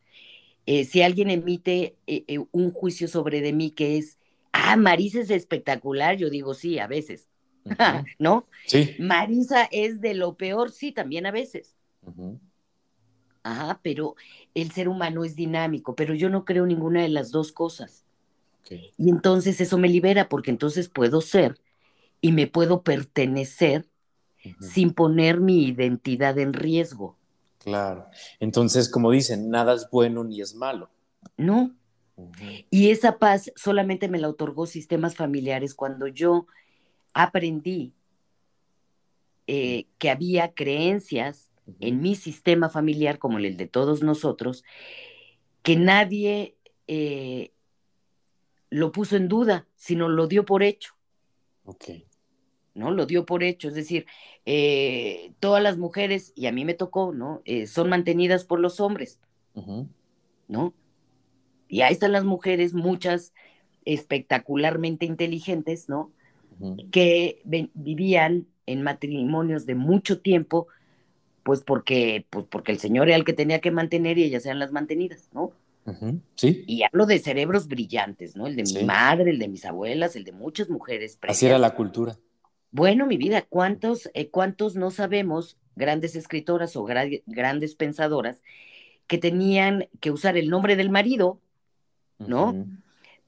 Eh, 0.65 0.85
si 0.85 1.01
alguien 1.01 1.29
emite 1.29 1.97
eh, 2.07 2.23
eh, 2.27 2.39
un 2.51 2.71
juicio 2.71 3.09
sobre 3.09 3.41
de 3.41 3.51
mí 3.51 3.71
que 3.71 3.97
es, 3.97 4.17
ah, 4.53 4.77
Marisa 4.77 5.19
es 5.19 5.29
espectacular, 5.29 6.15
yo 6.15 6.29
digo 6.29 6.53
sí, 6.53 6.79
a 6.79 6.88
veces, 6.88 7.27
¿no? 8.17 8.47
Sí. 8.65 8.95
Marisa 8.97 9.67
es 9.69 9.99
de 9.99 10.13
lo 10.13 10.35
peor, 10.35 10.71
sí, 10.71 10.93
también 10.93 11.25
a 11.25 11.31
veces. 11.31 11.75
Ajá, 13.43 13.79
pero 13.83 14.15
el 14.53 14.71
ser 14.71 14.89
humano 14.89 15.23
es 15.23 15.35
dinámico, 15.35 15.95
pero 15.95 16.13
yo 16.13 16.29
no 16.29 16.45
creo 16.45 16.65
ninguna 16.65 17.01
de 17.01 17.09
las 17.09 17.31
dos 17.31 17.51
cosas. 17.51 18.05
Y 18.97 19.09
entonces 19.09 19.59
eso 19.62 19.77
me 19.77 19.89
libera 19.89 20.29
porque 20.29 20.51
entonces 20.51 20.89
puedo 20.89 21.21
ser 21.21 21.59
y 22.21 22.31
me 22.31 22.47
puedo 22.47 22.83
pertenecer 22.83 23.88
sin 24.59 24.93
poner 24.93 25.39
mi 25.39 25.65
identidad 25.65 26.38
en 26.38 26.53
riesgo. 26.53 27.17
Claro. 27.57 28.07
Entonces, 28.39 28.89
como 28.89 29.12
dicen, 29.12 29.49
nada 29.49 29.73
es 29.73 29.88
bueno 29.91 30.23
ni 30.23 30.41
es 30.41 30.55
malo. 30.55 30.89
No. 31.35 31.75
Y 32.69 32.89
esa 32.89 33.17
paz 33.17 33.51
solamente 33.55 34.09
me 34.09 34.19
la 34.19 34.29
otorgó 34.29 34.65
sistemas 34.65 35.15
familiares 35.15 35.73
cuando 35.73 36.07
yo 36.07 36.47
aprendí 37.13 37.93
eh, 39.47 39.88
que 39.97 40.09
había 40.09 40.53
creencias 40.53 41.48
en 41.79 42.01
mi 42.01 42.15
sistema 42.15 42.69
familiar, 42.69 43.19
como 43.19 43.38
el 43.38 43.58
de 43.58 43.67
todos 43.67 44.03
nosotros, 44.03 44.63
que 45.62 45.75
nadie 45.75 46.55
eh, 46.88 47.51
lo 48.69 48.91
puso 48.91 49.15
en 49.15 49.27
duda, 49.27 49.67
sino 49.75 50.10
lo 50.10 50.27
dio 50.27 50.45
por 50.45 50.63
hecho. 50.63 50.95
Ok. 51.65 51.86
¿no? 52.79 52.91
Lo 52.91 53.05
dio 53.05 53.25
por 53.25 53.43
hecho, 53.43 53.67
es 53.67 53.75
decir, 53.75 54.05
eh, 54.45 55.34
todas 55.39 55.62
las 55.62 55.77
mujeres, 55.77 56.32
y 56.36 56.47
a 56.47 56.51
mí 56.51 56.65
me 56.65 56.73
tocó, 56.73 57.13
¿no? 57.13 57.41
Eh, 57.45 57.67
son 57.67 57.89
mantenidas 57.89 58.45
por 58.45 58.60
los 58.60 58.79
hombres, 58.79 59.19
¿no? 60.47 60.73
Y 61.67 61.82
ahí 61.82 61.93
están 61.93 62.13
las 62.13 62.23
mujeres, 62.23 62.73
muchas 62.73 63.34
espectacularmente 63.86 65.05
inteligentes, 65.05 65.89
¿no? 65.89 66.12
Que 66.91 67.41
vivían 67.73 68.47
en 68.65 68.82
matrimonios 68.82 69.65
de 69.65 69.75
mucho 69.75 70.21
tiempo, 70.21 70.67
pues 71.49 71.62
porque, 71.62 72.27
pues 72.29 72.45
porque 72.45 72.71
el 72.71 72.77
señor 72.77 73.07
era 73.07 73.17
el 73.17 73.25
que 73.25 73.33
tenía 73.33 73.59
que 73.59 73.71
mantener 73.71 74.19
y 74.19 74.23
ellas 74.23 74.45
eran 74.45 74.59
las 74.59 74.71
mantenidas, 74.71 75.29
¿no? 75.33 75.51
Sí. 76.35 76.63
Y 76.67 76.83
hablo 76.83 77.07
de 77.07 77.17
cerebros 77.17 77.67
brillantes, 77.67 78.35
¿no? 78.35 78.45
El 78.45 78.55
de 78.55 78.62
mi 78.62 78.83
madre, 78.83 79.31
el 79.31 79.39
de 79.39 79.47
mis 79.47 79.65
abuelas, 79.65 80.15
el 80.15 80.25
de 80.25 80.31
muchas 80.31 80.69
mujeres. 80.69 81.17
Así 81.23 81.47
era 81.47 81.57
la 81.57 81.73
cultura. 81.73 82.19
Bueno, 82.69 83.07
mi 83.07 83.17
vida, 83.17 83.47
¿cuántos, 83.49 84.12
eh, 84.13 84.29
cuántos 84.29 84.75
no 84.75 84.91
sabemos, 84.91 85.57
grandes 85.75 86.15
escritoras 86.15 86.75
o 86.75 86.83
grandes 86.83 87.73
pensadoras, 87.73 88.43
que 89.07 89.17
tenían 89.17 89.89
que 89.99 90.12
usar 90.12 90.38
el 90.38 90.51
nombre 90.51 90.75
del 90.75 90.91
marido, 90.91 91.39
¿no? 92.19 92.63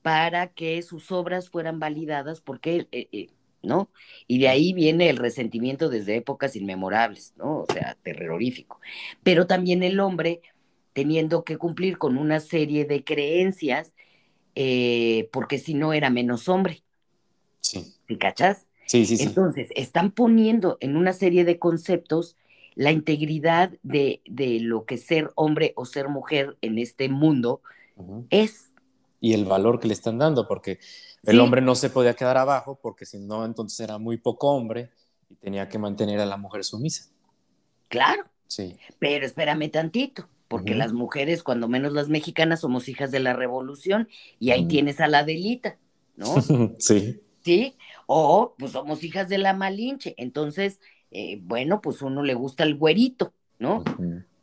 Para 0.04 0.50
que 0.50 0.84
sus 0.84 1.12
obras 1.12 1.50
fueran 1.50 1.80
validadas, 1.80 2.40
porque, 2.40 2.88
eh, 2.92 3.08
eh, 3.12 3.30
¿no? 3.64 3.90
Y 4.28 4.40
de 4.40 4.50
ahí 4.50 4.74
viene 4.74 5.10
el 5.10 5.18
resentimiento 5.18 5.90
desde 5.90 6.16
épocas 6.16 6.56
inmemorables, 6.56 7.34
¿no? 7.38 7.62
O 7.62 7.68
sea, 7.72 7.98
terrorífico. 8.04 8.80
Pero 9.24 9.48
también 9.48 9.84
el 9.84 10.00
hombre 10.00 10.42
teniendo 10.94 11.44
que 11.44 11.58
cumplir 11.58 11.98
con 11.98 12.18
una 12.18 12.40
serie 12.40 12.86
de 12.86 13.04
creencias, 13.04 13.94
porque 15.32 15.58
si 15.58 15.74
no 15.74 15.94
era 15.94 16.10
menos 16.10 16.50
hombre. 16.50 16.84
Sí. 17.62 17.94
¿Sí 18.08 18.18
cachas? 18.18 18.68
Sí, 18.88 19.06
sí, 19.06 19.18
sí. 19.18 19.24
Entonces, 19.24 19.70
están 19.76 20.12
poniendo 20.12 20.78
en 20.82 20.98
una 20.98 21.14
serie 21.14 21.46
de 21.46 21.60
conceptos 21.60 22.36
la 22.76 22.92
integridad 22.92 23.72
de, 23.84 24.22
lo 24.62 24.86
que 24.86 24.98
ser 24.98 25.32
hombre 25.36 25.74
o 25.76 25.86
ser 25.86 26.10
mujer 26.10 26.58
en 26.62 26.78
este 26.78 27.10
mundo 27.10 27.62
es. 28.30 28.72
Y 29.20 29.34
el 29.34 29.46
valor 29.46 29.80
que 29.80 29.88
le 29.88 29.94
están 29.94 30.18
dando, 30.18 30.48
porque 30.48 30.80
el 31.24 31.40
hombre 31.40 31.62
no 31.62 31.76
se 31.76 31.90
podía 31.90 32.16
quedar 32.16 32.38
abajo, 32.38 32.80
porque 32.82 33.06
si 33.06 33.20
no, 33.20 33.46
entonces 33.46 33.80
era 33.80 33.98
muy 33.98 34.18
poco 34.18 34.50
hombre 34.50 34.90
y 35.30 35.36
tenía 35.36 35.70
que 35.70 35.78
mantener 35.78 36.20
a 36.20 36.26
la 36.26 36.38
mujer 36.38 36.64
sumisa. 36.64 37.10
Claro. 37.88 38.24
Sí. 38.48 38.78
Pero 39.00 39.26
espérame 39.26 39.70
tantito, 39.70 40.28
porque 40.48 40.76
las 40.76 40.94
mujeres, 40.94 41.44
cuando 41.44 41.68
menos 41.68 41.94
las 41.94 42.10
mexicanas, 42.10 42.62
somos 42.62 42.90
hijas 42.90 43.12
de 43.12 43.20
la 43.20 43.34
revolución 43.34 44.10
y 44.40 44.52
ahí 44.52 44.68
tienes 44.68 45.00
a 45.00 45.08
la 45.08 45.24
delita, 45.24 45.78
¿no? 46.18 46.36
sí. 46.80 47.22
¿sí? 47.44 47.76
O 48.08 48.56
pues 48.58 48.72
somos 48.72 49.04
hijas 49.04 49.30
de 49.30 49.38
la 49.38 49.54
Malinche, 49.54 50.14
entonces, 50.18 50.80
eh, 51.12 51.40
bueno, 51.44 51.82
pues 51.82 52.02
uno 52.02 52.24
le 52.24 52.34
gusta 52.34 52.64
el 52.64 52.76
güerito, 52.76 53.34
¿no? 53.60 53.84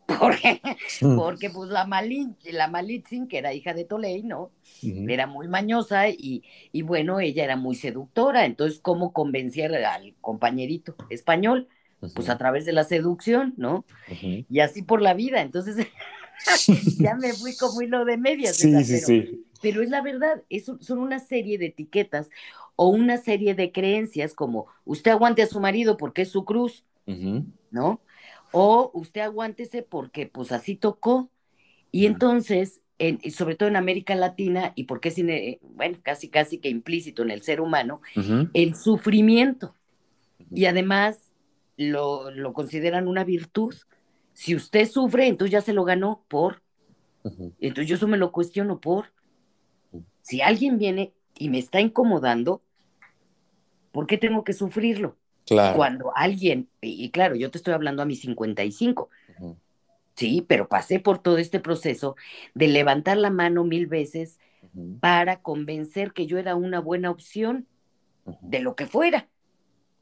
Porque, 0.08 0.62
porque 1.16 1.50
pues 1.50 1.68
la 1.68 1.86
Malinche, 1.86 2.52
la 2.52 2.66
Malitzin, 2.66 3.28
que 3.28 3.36
era 3.36 3.52
hija 3.52 3.74
de 3.74 3.84
Tolei, 3.84 4.22
¿no? 4.22 4.50
Era 4.82 5.26
muy 5.26 5.48
mañosa 5.48 6.08
y, 6.08 6.42
y, 6.72 6.80
bueno, 6.80 7.20
ella 7.20 7.44
era 7.44 7.56
muy 7.56 7.76
seductora, 7.76 8.46
entonces, 8.46 8.80
¿cómo 8.80 9.12
convencer 9.12 9.74
al 9.74 10.14
compañerito 10.22 10.96
español? 11.10 11.68
Pues 12.14 12.30
a 12.30 12.38
través 12.38 12.64
de 12.64 12.72
la 12.72 12.84
seducción, 12.84 13.52
¿no? 13.58 13.84
Y 14.48 14.60
así 14.60 14.82
por 14.82 15.02
la 15.02 15.12
vida, 15.12 15.42
entonces 15.42 15.76
ya 16.98 17.14
me 17.16 17.34
fui 17.34 17.54
como 17.56 17.82
hilo 17.82 18.04
de 18.06 18.16
medias. 18.16 18.56
Sí, 18.56 18.84
sí, 18.84 18.98
sí. 19.00 19.44
Pero 19.60 19.82
es 19.82 19.90
la 19.90 20.00
verdad, 20.00 20.42
es, 20.48 20.70
son 20.80 21.00
una 21.00 21.18
serie 21.18 21.58
de 21.58 21.66
etiquetas 21.66 22.30
o 22.76 22.88
una 22.88 23.18
serie 23.18 23.54
de 23.54 23.72
creencias 23.72 24.32
como 24.32 24.68
usted 24.84 25.10
aguante 25.10 25.42
a 25.42 25.46
su 25.46 25.60
marido 25.60 25.96
porque 25.96 26.22
es 26.22 26.30
su 26.30 26.44
cruz, 26.44 26.84
¿no? 27.70 28.00
O 28.52 28.90
usted 28.94 29.20
aguántese 29.20 29.82
porque 29.82 30.26
pues 30.26 30.52
así 30.52 30.76
tocó. 30.76 31.30
Y 31.90 32.06
entonces, 32.06 32.80
en, 32.98 33.18
sobre 33.30 33.54
todo 33.54 33.68
en 33.68 33.76
América 33.76 34.14
Latina, 34.14 34.72
y 34.74 34.84
porque 34.84 35.08
es, 35.08 35.16
bueno, 35.62 35.98
casi 36.02 36.28
casi 36.28 36.58
que 36.58 36.68
implícito 36.68 37.22
en 37.22 37.30
el 37.30 37.42
ser 37.42 37.60
humano, 37.60 38.00
el 38.52 38.74
sufrimiento. 38.74 39.74
Y 40.50 40.66
además 40.66 41.32
lo, 41.76 42.30
lo, 42.30 42.52
consideran 42.52 43.08
una 43.08 43.24
virtud. 43.24 43.74
Si 44.32 44.54
usted 44.54 44.88
sufre, 44.88 45.26
entonces 45.26 45.52
ya 45.52 45.60
se 45.60 45.72
lo 45.72 45.84
ganó 45.84 46.24
por. 46.28 46.62
Entonces 47.60 47.88
yo 47.88 47.96
eso 47.96 48.08
me 48.08 48.16
lo 48.16 48.32
cuestiono 48.32 48.80
por. 48.80 49.12
Si 50.20 50.40
alguien 50.42 50.78
viene 50.78 51.12
y 51.38 51.48
me 51.48 51.58
está 51.58 51.80
incomodando, 51.80 52.62
¿Por 53.98 54.06
qué 54.06 54.16
tengo 54.16 54.44
que 54.44 54.52
sufrirlo? 54.52 55.17
Claro. 55.48 55.76
Cuando 55.76 56.12
alguien, 56.14 56.68
y, 56.82 57.08
claro, 57.10 57.34
yo 57.34 57.50
te 57.50 57.56
estoy 57.56 57.72
hablando 57.72 58.02
a 58.02 58.06
mis 58.06 58.20
55, 58.20 59.08
sí, 60.14 60.44
pero 60.46 60.68
pasé 60.68 61.00
por 61.00 61.18
todo 61.20 61.38
este 61.38 61.58
proceso 61.58 62.16
de 62.54 62.68
levantar 62.68 63.16
la 63.16 63.30
mano 63.30 63.64
mil 63.64 63.86
veces 63.86 64.38
para 65.00 65.40
convencer 65.40 66.12
que 66.12 66.26
yo 66.26 66.36
era 66.36 66.54
una 66.54 66.80
buena 66.80 67.10
opción 67.10 67.66
de 68.42 68.60
lo 68.60 68.76
que 68.76 68.86
fuera. 68.86 69.28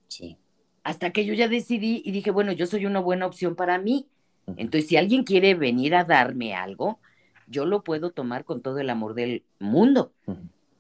Sí. 0.09 0.37
Hasta 0.83 1.11
que 1.11 1.25
yo 1.25 1.33
ya 1.33 1.49
decidí 1.49 2.03
y 2.05 2.11
dije, 2.11 2.33
bueno, 2.33 2.51
yo 2.51 2.67
soy 2.67 2.87
una 2.87 3.01
buena 3.01 3.27
opción 3.27 3.55
para 3.55 3.79
mí. 3.79 4.09
Entonces, 4.57 4.89
si 4.89 4.97
alguien 4.97 5.23
quiere 5.23 5.55
venir 5.55 5.95
a 5.95 6.05
darme 6.05 6.55
algo, 6.55 6.99
yo 7.47 7.67
lo 7.67 7.85
puedo 7.85 8.11
tomar 8.11 8.45
con 8.45 8.63
todo 8.63 8.79
el 8.79 8.91
amor 8.91 9.15
del 9.15 9.45
mundo. 9.61 10.13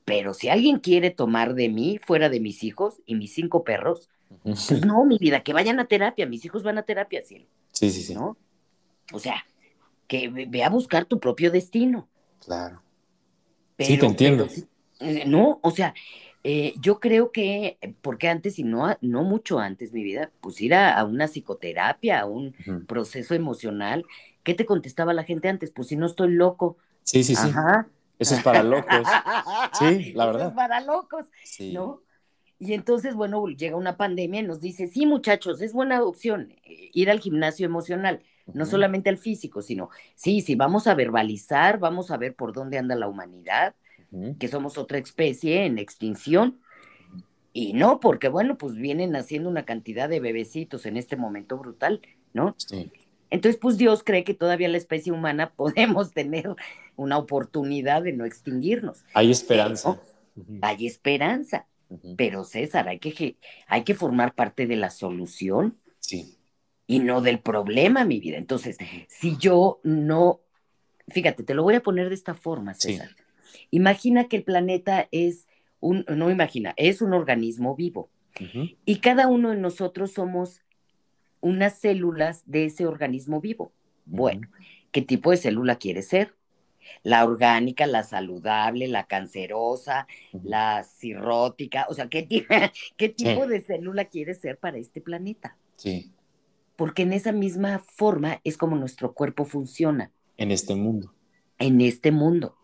Pero 0.04 0.34
si 0.34 0.48
alguien 0.48 0.78
quiere 0.78 1.10
tomar 1.10 1.54
de 1.54 1.68
mí, 1.68 1.98
fuera 2.04 2.28
de 2.28 2.40
mis 2.40 2.64
hijos 2.64 3.00
y 3.06 3.14
mis 3.16 3.32
cinco 3.32 3.64
perros, 3.64 4.08
pues 4.42 4.84
no, 4.84 5.04
mi 5.04 5.18
vida, 5.18 5.42
que 5.42 5.52
vayan 5.52 5.80
a 5.80 5.86
terapia, 5.86 6.26
mis 6.26 6.44
hijos 6.44 6.62
van 6.62 6.78
a 6.78 6.82
terapia, 6.82 7.22
cielo. 7.24 7.46
Sí, 7.72 7.90
sí, 7.90 8.02
sí. 8.02 8.14
¿No? 8.14 8.36
O 9.12 9.18
sea, 9.18 9.44
que 10.06 10.28
ve 10.28 10.64
a 10.64 10.70
buscar 10.70 11.04
tu 11.04 11.20
propio 11.20 11.50
destino. 11.50 12.08
Claro. 12.44 12.82
sí, 13.78 13.98
te 13.98 14.06
entiendo. 14.06 14.48
Eh, 15.00 15.24
no, 15.26 15.58
o 15.62 15.70
sea, 15.70 15.94
eh, 16.42 16.74
yo 16.80 17.00
creo 17.00 17.32
que, 17.32 17.78
porque 18.02 18.28
antes 18.28 18.58
y 18.58 18.62
no, 18.62 18.96
no 19.00 19.24
mucho 19.24 19.58
antes, 19.58 19.92
mi 19.92 20.02
vida, 20.02 20.30
pues 20.40 20.60
ir 20.60 20.74
a, 20.74 21.04
una 21.04 21.26
psicoterapia, 21.26 22.20
a 22.20 22.26
un 22.26 22.54
proceso 22.86 23.34
emocional, 23.34 24.04
¿qué 24.42 24.54
te 24.54 24.64
contestaba 24.64 25.12
la 25.12 25.24
gente 25.24 25.48
antes? 25.48 25.70
Pues 25.70 25.88
si 25.88 25.96
no 25.96 26.06
estoy 26.06 26.30
loco. 26.30 26.76
Sí, 27.02 27.24
sí, 27.24 27.34
sí. 27.34 27.48
Ajá. 27.48 27.88
Eso 28.18 28.34
es 28.34 28.42
para 28.42 28.62
locos. 28.62 28.86
Sí, 29.78 30.12
la 30.14 30.26
verdad. 30.26 30.42
Eso 30.42 30.48
es 30.50 30.54
para 30.54 30.80
locos, 30.80 31.26
¿no? 31.72 32.00
Y 32.58 32.72
entonces, 32.72 33.14
bueno, 33.14 33.46
llega 33.48 33.76
una 33.76 33.96
pandemia 33.96 34.40
y 34.40 34.46
nos 34.46 34.60
dice, 34.60 34.86
sí, 34.86 35.04
muchachos, 35.06 35.60
es 35.60 35.72
buena 35.72 36.02
opción 36.02 36.54
eh, 36.64 36.88
ir 36.92 37.10
al 37.10 37.20
gimnasio 37.20 37.66
emocional, 37.66 38.22
no 38.52 38.64
solamente 38.64 39.10
al 39.10 39.18
físico, 39.18 39.60
sino, 39.60 39.90
sí, 40.14 40.40
sí, 40.40 40.54
vamos 40.54 40.86
a 40.86 40.94
verbalizar, 40.94 41.78
vamos 41.78 42.10
a 42.10 42.16
ver 42.16 42.34
por 42.34 42.52
dónde 42.52 42.78
anda 42.78 42.94
la 42.94 43.08
humanidad, 43.08 43.74
que 44.38 44.48
somos 44.48 44.78
otra 44.78 44.98
especie 44.98 45.66
en 45.66 45.78
extinción. 45.78 46.60
Y 47.52 47.72
no, 47.72 48.00
porque 48.00 48.28
bueno, 48.28 48.56
pues 48.56 48.76
vienen 48.76 49.16
haciendo 49.16 49.48
una 49.48 49.64
cantidad 49.64 50.08
de 50.08 50.20
bebecitos 50.20 50.86
en 50.86 50.96
este 50.96 51.16
momento 51.16 51.58
brutal, 51.58 52.00
¿no? 52.32 52.54
Sí. 52.58 52.90
Entonces, 53.30 53.58
pues 53.60 53.76
Dios 53.76 54.02
cree 54.04 54.24
que 54.24 54.34
todavía 54.34 54.68
la 54.68 54.76
especie 54.76 55.12
humana 55.12 55.50
podemos 55.56 56.12
tener 56.12 56.54
una 56.96 57.18
oportunidad 57.18 58.02
de 58.02 58.12
no 58.12 58.24
extinguirnos. 58.24 59.04
Hay 59.14 59.30
esperanza. 59.30 60.00
Hay 60.62 60.86
esperanza. 60.86 61.66
Pero 62.16 62.44
César, 62.44 62.88
hay 62.88 62.98
que, 62.98 63.36
hay 63.66 63.84
que 63.84 63.94
formar 63.94 64.34
parte 64.34 64.66
de 64.66 64.76
la 64.76 64.90
solución. 64.90 65.78
Sí. 66.00 66.36
Y 66.86 67.00
no 67.00 67.20
del 67.20 67.40
problema, 67.40 68.04
mi 68.04 68.20
vida. 68.20 68.36
Entonces, 68.36 68.78
si 69.08 69.36
yo 69.38 69.80
no, 69.82 70.40
fíjate, 71.08 71.42
te 71.42 71.54
lo 71.54 71.62
voy 71.62 71.74
a 71.74 71.82
poner 71.82 72.08
de 72.08 72.14
esta 72.14 72.34
forma, 72.34 72.74
César. 72.74 73.10
Imagina 73.70 74.28
que 74.28 74.36
el 74.36 74.44
planeta 74.44 75.08
es 75.10 75.46
un, 75.80 76.04
no 76.08 76.30
imagina, 76.30 76.74
es 76.76 77.02
un 77.02 77.12
organismo 77.12 77.74
vivo. 77.74 78.10
Y 78.84 78.96
cada 78.96 79.28
uno 79.28 79.50
de 79.50 79.56
nosotros 79.56 80.12
somos 80.12 80.60
unas 81.40 81.78
células 81.78 82.42
de 82.46 82.66
ese 82.66 82.86
organismo 82.86 83.40
vivo. 83.40 83.72
Bueno, 84.04 84.48
¿qué 84.92 85.00
tipo 85.00 85.30
de 85.30 85.38
célula 85.38 85.76
quiere 85.76 86.02
ser? 86.02 86.35
La 87.02 87.24
orgánica, 87.24 87.86
la 87.86 88.02
saludable, 88.02 88.88
la 88.88 89.06
cancerosa, 89.06 90.06
la 90.44 90.84
cirrótica, 90.84 91.86
o 91.88 91.94
sea, 91.94 92.08
¿qué, 92.08 92.26
qué 92.96 93.08
tipo 93.08 93.46
de 93.46 93.60
célula 93.60 94.06
quiere 94.06 94.34
ser 94.34 94.58
para 94.58 94.78
este 94.78 95.00
planeta? 95.00 95.56
Sí. 95.76 96.12
Porque 96.76 97.02
en 97.02 97.12
esa 97.12 97.32
misma 97.32 97.78
forma 97.78 98.40
es 98.44 98.56
como 98.56 98.76
nuestro 98.76 99.12
cuerpo 99.12 99.44
funciona. 99.44 100.10
En 100.36 100.50
este 100.50 100.74
mundo. 100.74 101.14
En 101.58 101.80
este 101.80 102.12
mundo. 102.12 102.56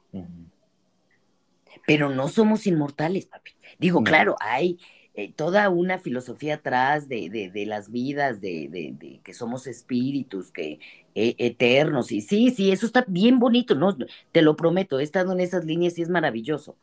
Pero 1.87 2.11
no 2.11 2.29
somos 2.29 2.67
inmortales, 2.67 3.27
papi. 3.27 3.53
Digo, 3.79 4.03
claro, 4.05 4.37
hay 4.41 4.79
eh, 5.15 5.31
toda 5.31 5.69
una 5.69 5.99
filosofía 5.99 6.55
atrás 6.55 7.07
de, 7.07 7.29
de, 7.29 7.67
las 7.67 7.91
vidas, 7.91 8.41
de, 8.41 8.69
de, 8.71 9.21
que 9.23 9.35
somos 9.35 9.67
espíritus, 9.67 10.51
que 10.51 10.81
e, 11.15 11.35
eternos, 11.39 12.13
y 12.13 12.23
sí, 12.23 12.51
sí, 12.51 12.73
eso 12.73 12.87
está 12.87 13.05
bien 13.07 13.39
bonito, 13.39 13.75
¿no? 13.75 13.95
Te 14.33 14.41
lo 14.41 14.57
prometo, 14.57 15.01
he 15.01 15.03
estado 15.03 15.33
en 15.33 15.41
esas 15.41 15.67
líneas 15.67 15.99
y 15.99 16.03
es 16.03 16.09
maravilloso, 16.09 16.77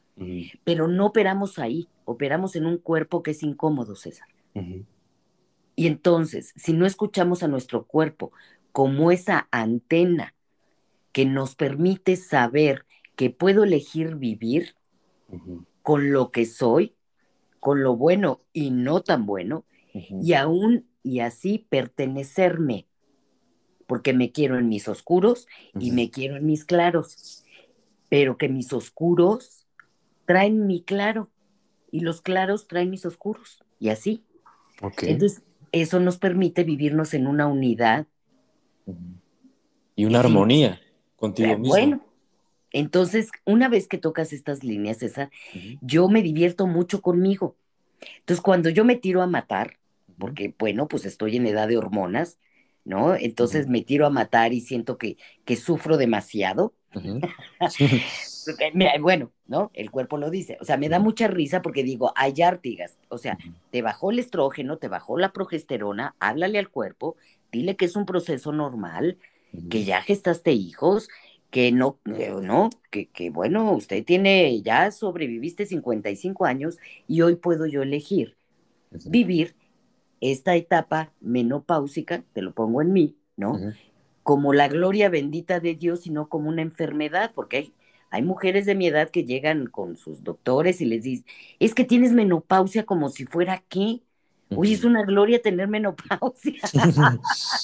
pero 0.63 0.87
no 0.87 1.07
operamos 1.07 1.57
ahí, 1.57 1.87
operamos 2.05 2.55
en 2.55 2.67
un 2.67 2.77
cuerpo 2.77 3.23
que 3.23 3.31
es 3.31 3.41
incómodo, 3.41 3.95
César. 3.95 4.27
Y 5.75 5.87
entonces, 5.87 6.53
si 6.55 6.73
no 6.73 6.85
escuchamos 6.85 7.41
a 7.41 7.47
nuestro 7.47 7.85
cuerpo 7.85 8.31
como 8.71 9.11
esa 9.11 9.47
antena 9.49 10.35
que 11.11 11.25
nos 11.25 11.55
permite 11.55 12.15
saber 12.15 12.85
que 13.15 13.29
puedo 13.31 13.63
elegir 13.63 14.17
vivir 14.17 14.75
con 15.81 16.11
lo 16.11 16.31
que 16.31 16.45
soy, 16.45 16.93
con 17.59 17.83
lo 17.83 17.95
bueno 17.95 18.41
y 18.53 18.71
no 18.71 19.01
tan 19.01 19.25
bueno, 19.25 19.65
y 19.93 20.33
aún 20.33 20.85
y 21.03 21.19
así 21.19 21.65
pertenecerme, 21.69 22.85
porque 23.87 24.13
me 24.13 24.31
quiero 24.31 24.57
en 24.57 24.69
mis 24.69 24.87
oscuros 24.87 25.47
y 25.79 25.91
me 25.91 26.11
quiero 26.11 26.37
en 26.37 26.45
mis 26.45 26.65
claros, 26.65 27.43
pero 28.07 28.37
que 28.37 28.49
mis 28.49 28.71
oscuros 28.73 29.65
traen 30.25 30.67
mi 30.67 30.81
claro 30.81 31.29
y 31.91 32.01
los 32.01 32.21
claros 32.21 32.67
traen 32.67 32.89
mis 32.89 33.05
oscuros, 33.05 33.63
y 33.79 33.89
así. 33.89 34.23
Entonces, 35.01 35.41
eso 35.71 35.99
nos 35.99 36.17
permite 36.17 36.63
vivirnos 36.63 37.13
en 37.13 37.27
una 37.27 37.47
unidad. 37.47 38.07
Y 39.95 40.05
una 40.05 40.19
armonía 40.19 40.79
contigo 41.15 41.57
mismo. 41.57 41.69
Bueno, 41.69 42.01
entonces, 42.71 43.32
una 43.45 43.69
vez 43.69 43.88
que 43.88 43.97
tocas 43.97 44.34
estas 44.34 44.63
líneas, 44.63 44.97
César, 44.97 45.29
yo 45.82 46.08
me 46.08 46.21
divierto 46.21 46.67
mucho 46.67 47.01
conmigo. 47.01 47.55
Entonces, 48.19 48.41
cuando 48.41 48.69
yo 48.69 48.86
me 48.86 48.95
tiro 48.95 49.21
a 49.21 49.27
matar, 49.27 49.77
porque, 50.17 50.53
bueno, 50.58 50.88
pues 50.88 51.05
estoy 51.05 51.38
en 51.38 51.47
edad 51.47 51.67
de 51.67 51.77
hormonas, 51.77 52.38
¿no? 52.86 53.15
Entonces 53.15 53.67
me 53.67 53.82
tiro 53.82 54.05
a 54.05 54.10
matar 54.10 54.53
y 54.53 54.62
siento 54.62 54.97
que, 54.97 55.17
que 55.45 55.55
sufro 55.55 55.97
demasiado. 55.97 56.73
bueno, 59.01 59.32
¿no? 59.47 59.71
El 59.73 59.91
cuerpo 59.91 60.17
lo 60.17 60.29
dice. 60.29 60.58
O 60.60 60.65
sea, 60.65 60.77
me 60.77 60.89
da 60.89 60.99
mucha 60.99 61.27
risa 61.27 61.62
porque 61.62 61.84
digo, 61.84 62.12
hay 62.15 62.41
Artigas. 62.41 62.97
O 63.10 63.17
sea, 63.17 63.38
te 63.71 63.82
bajó 63.82 64.12
el 64.12 64.19
estrógeno, 64.19 64.77
te 64.77 64.88
bajó 64.88 65.17
la 65.17 65.32
progesterona, 65.32 66.15
háblale 66.19 66.60
al 66.60 66.69
cuerpo, 66.69 67.15
dile 67.51 67.75
que 67.75 67.86
es 67.86 67.95
un 67.95 68.05
proceso 68.05 68.51
normal, 68.51 69.17
que 69.69 69.84
ya 69.84 70.01
gestaste 70.01 70.51
hijos, 70.51 71.10
que 71.51 71.71
no, 71.71 71.99
eh, 72.05 72.33
no, 72.41 72.69
que, 72.91 73.07
que, 73.07 73.29
bueno, 73.29 73.71
usted 73.73 74.03
tiene, 74.05 74.62
ya 74.62 74.91
sobreviviste 74.91 75.65
55 75.65 76.45
años 76.45 76.77
y 77.07 77.21
hoy 77.21 77.35
puedo 77.35 77.65
yo 77.65 77.81
elegir 77.81 78.35
vivir 78.91 79.55
esta 80.21 80.55
etapa 80.55 81.12
menopáusica, 81.21 82.23
te 82.33 82.41
lo 82.41 82.53
pongo 82.53 82.81
en 82.81 82.93
mí, 82.93 83.15
¿no? 83.38 83.59
Como 84.23 84.53
la 84.53 84.67
gloria 84.67 85.09
bendita 85.09 85.59
de 85.59 85.75
Dios 85.75 86.05
y 86.07 86.12
no 86.12 86.27
como 86.27 86.49
una 86.49 86.62
enfermedad, 86.62 87.31
porque 87.33 87.57
hay, 87.57 87.73
hay 88.09 88.21
mujeres 88.21 88.65
de 88.65 88.75
mi 88.75 88.88
edad 88.88 89.09
que 89.09 89.23
llegan 89.23 89.67
con 89.67 89.95
sus 89.95 90.23
doctores 90.23 90.81
y 90.81 90.85
les 90.85 91.03
dicen, 91.03 91.25
es 91.59 91.73
que 91.73 91.85
tienes 91.85 92.12
menopausia 92.12 92.85
como 92.85 93.09
si 93.09 93.25
fuera 93.25 93.63
qué. 93.69 94.01
Uy, 94.49 94.73
es 94.73 94.83
una 94.83 95.03
gloria 95.03 95.41
tener 95.41 95.67
menopausia. 95.67 96.59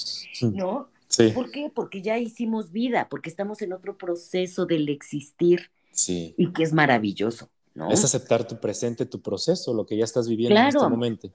¿No? 0.53 0.89
¿Por 1.33 1.51
qué? 1.51 1.71
Porque 1.73 2.01
ya 2.01 2.17
hicimos 2.17 2.71
vida, 2.71 3.07
porque 3.09 3.29
estamos 3.29 3.61
en 3.61 3.73
otro 3.73 3.97
proceso 3.97 4.65
del 4.65 4.89
existir 4.89 5.71
sí. 5.91 6.33
y 6.37 6.51
que 6.51 6.63
es 6.63 6.73
maravilloso, 6.73 7.49
¿no? 7.73 7.91
Es 7.91 8.03
aceptar 8.03 8.47
tu 8.47 8.59
presente, 8.59 9.05
tu 9.05 9.21
proceso, 9.21 9.73
lo 9.73 9.85
que 9.85 9.97
ya 9.97 10.03
estás 10.03 10.27
viviendo 10.27 10.59
en 10.59 10.67
este 10.67 10.87
momento. 10.87 11.29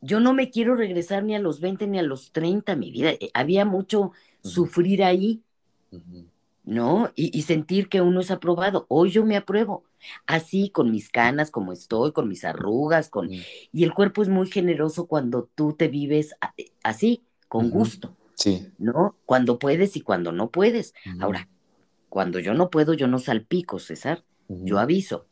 Yo 0.00 0.20
no 0.20 0.34
me 0.34 0.50
quiero 0.50 0.76
regresar 0.76 1.24
ni 1.24 1.34
a 1.34 1.38
los 1.38 1.60
20 1.60 1.86
ni 1.86 1.98
a 1.98 2.02
los 2.02 2.30
30, 2.32 2.76
mi 2.76 2.90
vida. 2.90 3.10
Eh, 3.12 3.30
había 3.32 3.64
mucho 3.64 4.12
sufrir 4.42 5.02
ahí, 5.02 5.40
¿no? 6.62 7.10
Y, 7.14 7.40
sentir 7.42 7.88
que 7.88 8.02
uno 8.02 8.20
es 8.20 8.30
aprobado. 8.30 8.84
Hoy 8.88 9.10
yo 9.10 9.24
me 9.24 9.36
apruebo, 9.36 9.84
así 10.26 10.68
con 10.68 10.90
mis 10.90 11.08
canas, 11.08 11.50
como 11.50 11.72
estoy, 11.72 12.12
con 12.12 12.28
mis 12.28 12.44
arrugas, 12.44 13.08
con... 13.08 13.30
Y 13.30 13.84
el 13.84 13.94
cuerpo 13.94 14.22
es 14.22 14.28
muy 14.28 14.50
generoso 14.50 15.06
cuando 15.06 15.48
tú 15.54 15.72
te 15.72 15.88
vives 15.88 16.34
eh, 16.58 16.70
así, 16.82 17.22
con 17.48 17.70
gusto. 17.70 18.14
Sí. 18.34 18.72
¿No? 18.78 19.16
Cuando 19.26 19.58
puedes 19.58 19.96
y 19.96 20.00
cuando 20.00 20.32
no 20.32 20.50
puedes. 20.50 20.94
Ahora, 21.20 21.48
cuando 22.08 22.38
yo 22.38 22.54
no 22.54 22.70
puedo, 22.70 22.94
yo 22.94 23.06
no 23.06 23.18
salpico, 23.18 23.78
César. 23.78 24.24
Yo 24.48 24.78
aviso. 24.78 25.26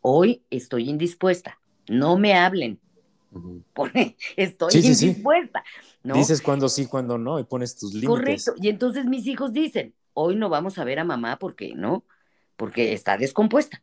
Hoy 0.00 0.42
estoy 0.50 0.88
indispuesta. 0.88 1.58
No 1.88 2.16
me 2.18 2.34
hablen. 2.34 2.80
estoy 4.36 4.70
indispuesta. 4.74 5.64
Dices 6.02 6.42
cuando 6.42 6.68
sí, 6.68 6.86
cuando 6.86 7.18
no, 7.18 7.38
y 7.38 7.44
pones 7.44 7.76
tus 7.76 7.94
límites. 7.94 8.08
Correcto. 8.08 8.54
Y 8.60 8.68
entonces 8.68 9.06
mis 9.06 9.26
hijos 9.26 9.52
dicen, 9.52 9.94
hoy 10.12 10.36
no 10.36 10.48
vamos 10.48 10.78
a 10.78 10.84
ver 10.84 10.98
a 10.98 11.04
mamá 11.04 11.38
porque, 11.38 11.74
¿no? 11.74 12.04
Porque 12.56 12.92
está 12.92 13.16
descompuesta. 13.16 13.82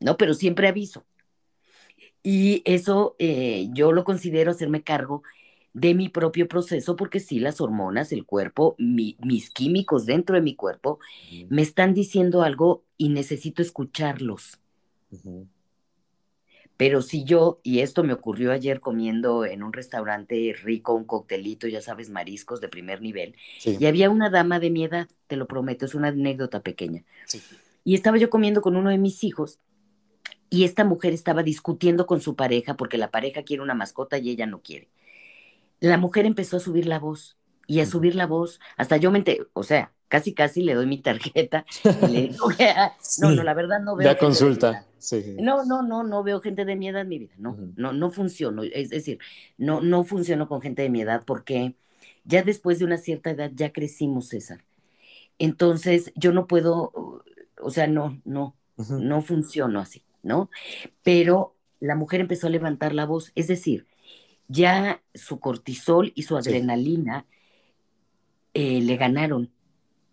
No, 0.00 0.16
pero 0.16 0.34
siempre 0.34 0.68
aviso. 0.68 1.04
Y 2.22 2.62
eso 2.64 3.16
eh, 3.18 3.68
yo 3.72 3.92
lo 3.92 4.04
considero 4.04 4.50
hacerme 4.50 4.82
cargo 4.82 5.22
de 5.76 5.92
mi 5.92 6.08
propio 6.08 6.48
proceso, 6.48 6.96
porque 6.96 7.20
sí, 7.20 7.38
las 7.38 7.60
hormonas, 7.60 8.10
el 8.10 8.24
cuerpo, 8.24 8.76
mis 8.78 9.50
químicos 9.50 10.06
dentro 10.06 10.34
de 10.34 10.40
mi 10.40 10.54
cuerpo, 10.54 11.00
me 11.50 11.60
están 11.60 11.92
diciendo 11.92 12.42
algo 12.42 12.82
y 12.96 13.10
necesito 13.10 13.60
escucharlos. 13.60 14.58
Pero 16.78 17.02
si 17.02 17.24
yo, 17.24 17.60
y 17.62 17.80
esto 17.80 18.04
me 18.04 18.14
ocurrió 18.14 18.52
ayer 18.52 18.80
comiendo 18.80 19.44
en 19.44 19.62
un 19.62 19.74
restaurante 19.74 20.56
rico, 20.62 20.94
un 20.94 21.04
coctelito, 21.04 21.68
ya 21.68 21.82
sabes, 21.82 22.08
mariscos 22.08 22.62
de 22.62 22.70
primer 22.70 23.02
nivel, 23.02 23.36
y 23.62 23.84
había 23.84 24.08
una 24.08 24.30
dama 24.30 24.58
de 24.60 24.70
mi 24.70 24.84
edad, 24.84 25.08
te 25.26 25.36
lo 25.36 25.46
prometo, 25.46 25.84
es 25.84 25.94
una 25.94 26.08
anécdota 26.08 26.60
pequeña. 26.62 27.04
Y 27.84 27.94
estaba 27.94 28.16
yo 28.16 28.30
comiendo 28.30 28.62
con 28.62 28.76
uno 28.76 28.88
de 28.88 28.98
mis 28.98 29.22
hijos, 29.24 29.58
y 30.48 30.64
esta 30.64 30.84
mujer 30.84 31.12
estaba 31.12 31.42
discutiendo 31.42 32.06
con 32.06 32.22
su 32.22 32.34
pareja 32.34 32.78
porque 32.78 32.96
la 32.96 33.10
pareja 33.10 33.42
quiere 33.42 33.62
una 33.62 33.74
mascota 33.74 34.16
y 34.16 34.30
ella 34.30 34.46
no 34.46 34.62
quiere 34.62 34.88
la 35.80 35.98
mujer 35.98 36.26
empezó 36.26 36.56
a 36.56 36.60
subir 36.60 36.86
la 36.86 36.98
voz 36.98 37.36
y 37.66 37.80
a 37.80 37.86
subir 37.86 38.14
la 38.14 38.26
voz, 38.26 38.60
hasta 38.76 38.96
yo 38.96 39.10
me 39.10 39.24
o 39.52 39.62
sea, 39.62 39.92
casi 40.08 40.34
casi 40.34 40.62
le 40.62 40.74
doy 40.74 40.86
mi 40.86 40.98
tarjeta 40.98 41.64
y 41.84 42.06
le 42.06 42.20
digo 42.28 42.48
no, 43.20 43.30
no, 43.32 43.42
la 43.42 43.54
verdad 43.54 43.80
no 43.80 43.96
veo. 43.96 44.06
La 44.06 44.18
consulta, 44.18 44.86
sí. 44.98 45.36
No, 45.40 45.64
no, 45.64 45.82
no, 45.82 46.04
no 46.04 46.22
veo 46.22 46.40
gente 46.40 46.64
de 46.64 46.76
mi 46.76 46.88
edad 46.88 47.02
en 47.02 47.08
mi 47.08 47.18
vida, 47.18 47.34
no, 47.38 47.56
no, 47.76 47.92
no 47.92 48.10
funciono, 48.10 48.62
es 48.62 48.90
decir, 48.90 49.18
no, 49.58 49.80
no 49.80 50.04
funciono 50.04 50.48
con 50.48 50.60
gente 50.60 50.82
de 50.82 50.90
mi 50.90 51.02
edad 51.02 51.24
porque 51.26 51.74
ya 52.24 52.42
después 52.42 52.78
de 52.78 52.84
una 52.84 52.98
cierta 52.98 53.30
edad 53.30 53.50
ya 53.54 53.72
crecimos, 53.72 54.28
César. 54.28 54.64
Entonces, 55.38 56.12
yo 56.16 56.32
no 56.32 56.46
puedo, 56.46 57.22
o 57.60 57.70
sea, 57.70 57.86
no, 57.86 58.20
no, 58.24 58.56
no 58.88 59.22
funciono 59.22 59.80
así, 59.80 60.02
¿no? 60.22 60.50
Pero 61.02 61.54
la 61.80 61.94
mujer 61.94 62.20
empezó 62.20 62.46
a 62.46 62.50
levantar 62.50 62.94
la 62.94 63.06
voz, 63.06 63.32
es 63.34 63.48
decir, 63.48 63.86
ya 64.48 65.02
su 65.14 65.40
cortisol 65.40 66.12
y 66.14 66.22
su 66.22 66.36
adrenalina 66.36 67.26
eh, 68.54 68.80
le 68.80 68.96
ganaron, 68.96 69.50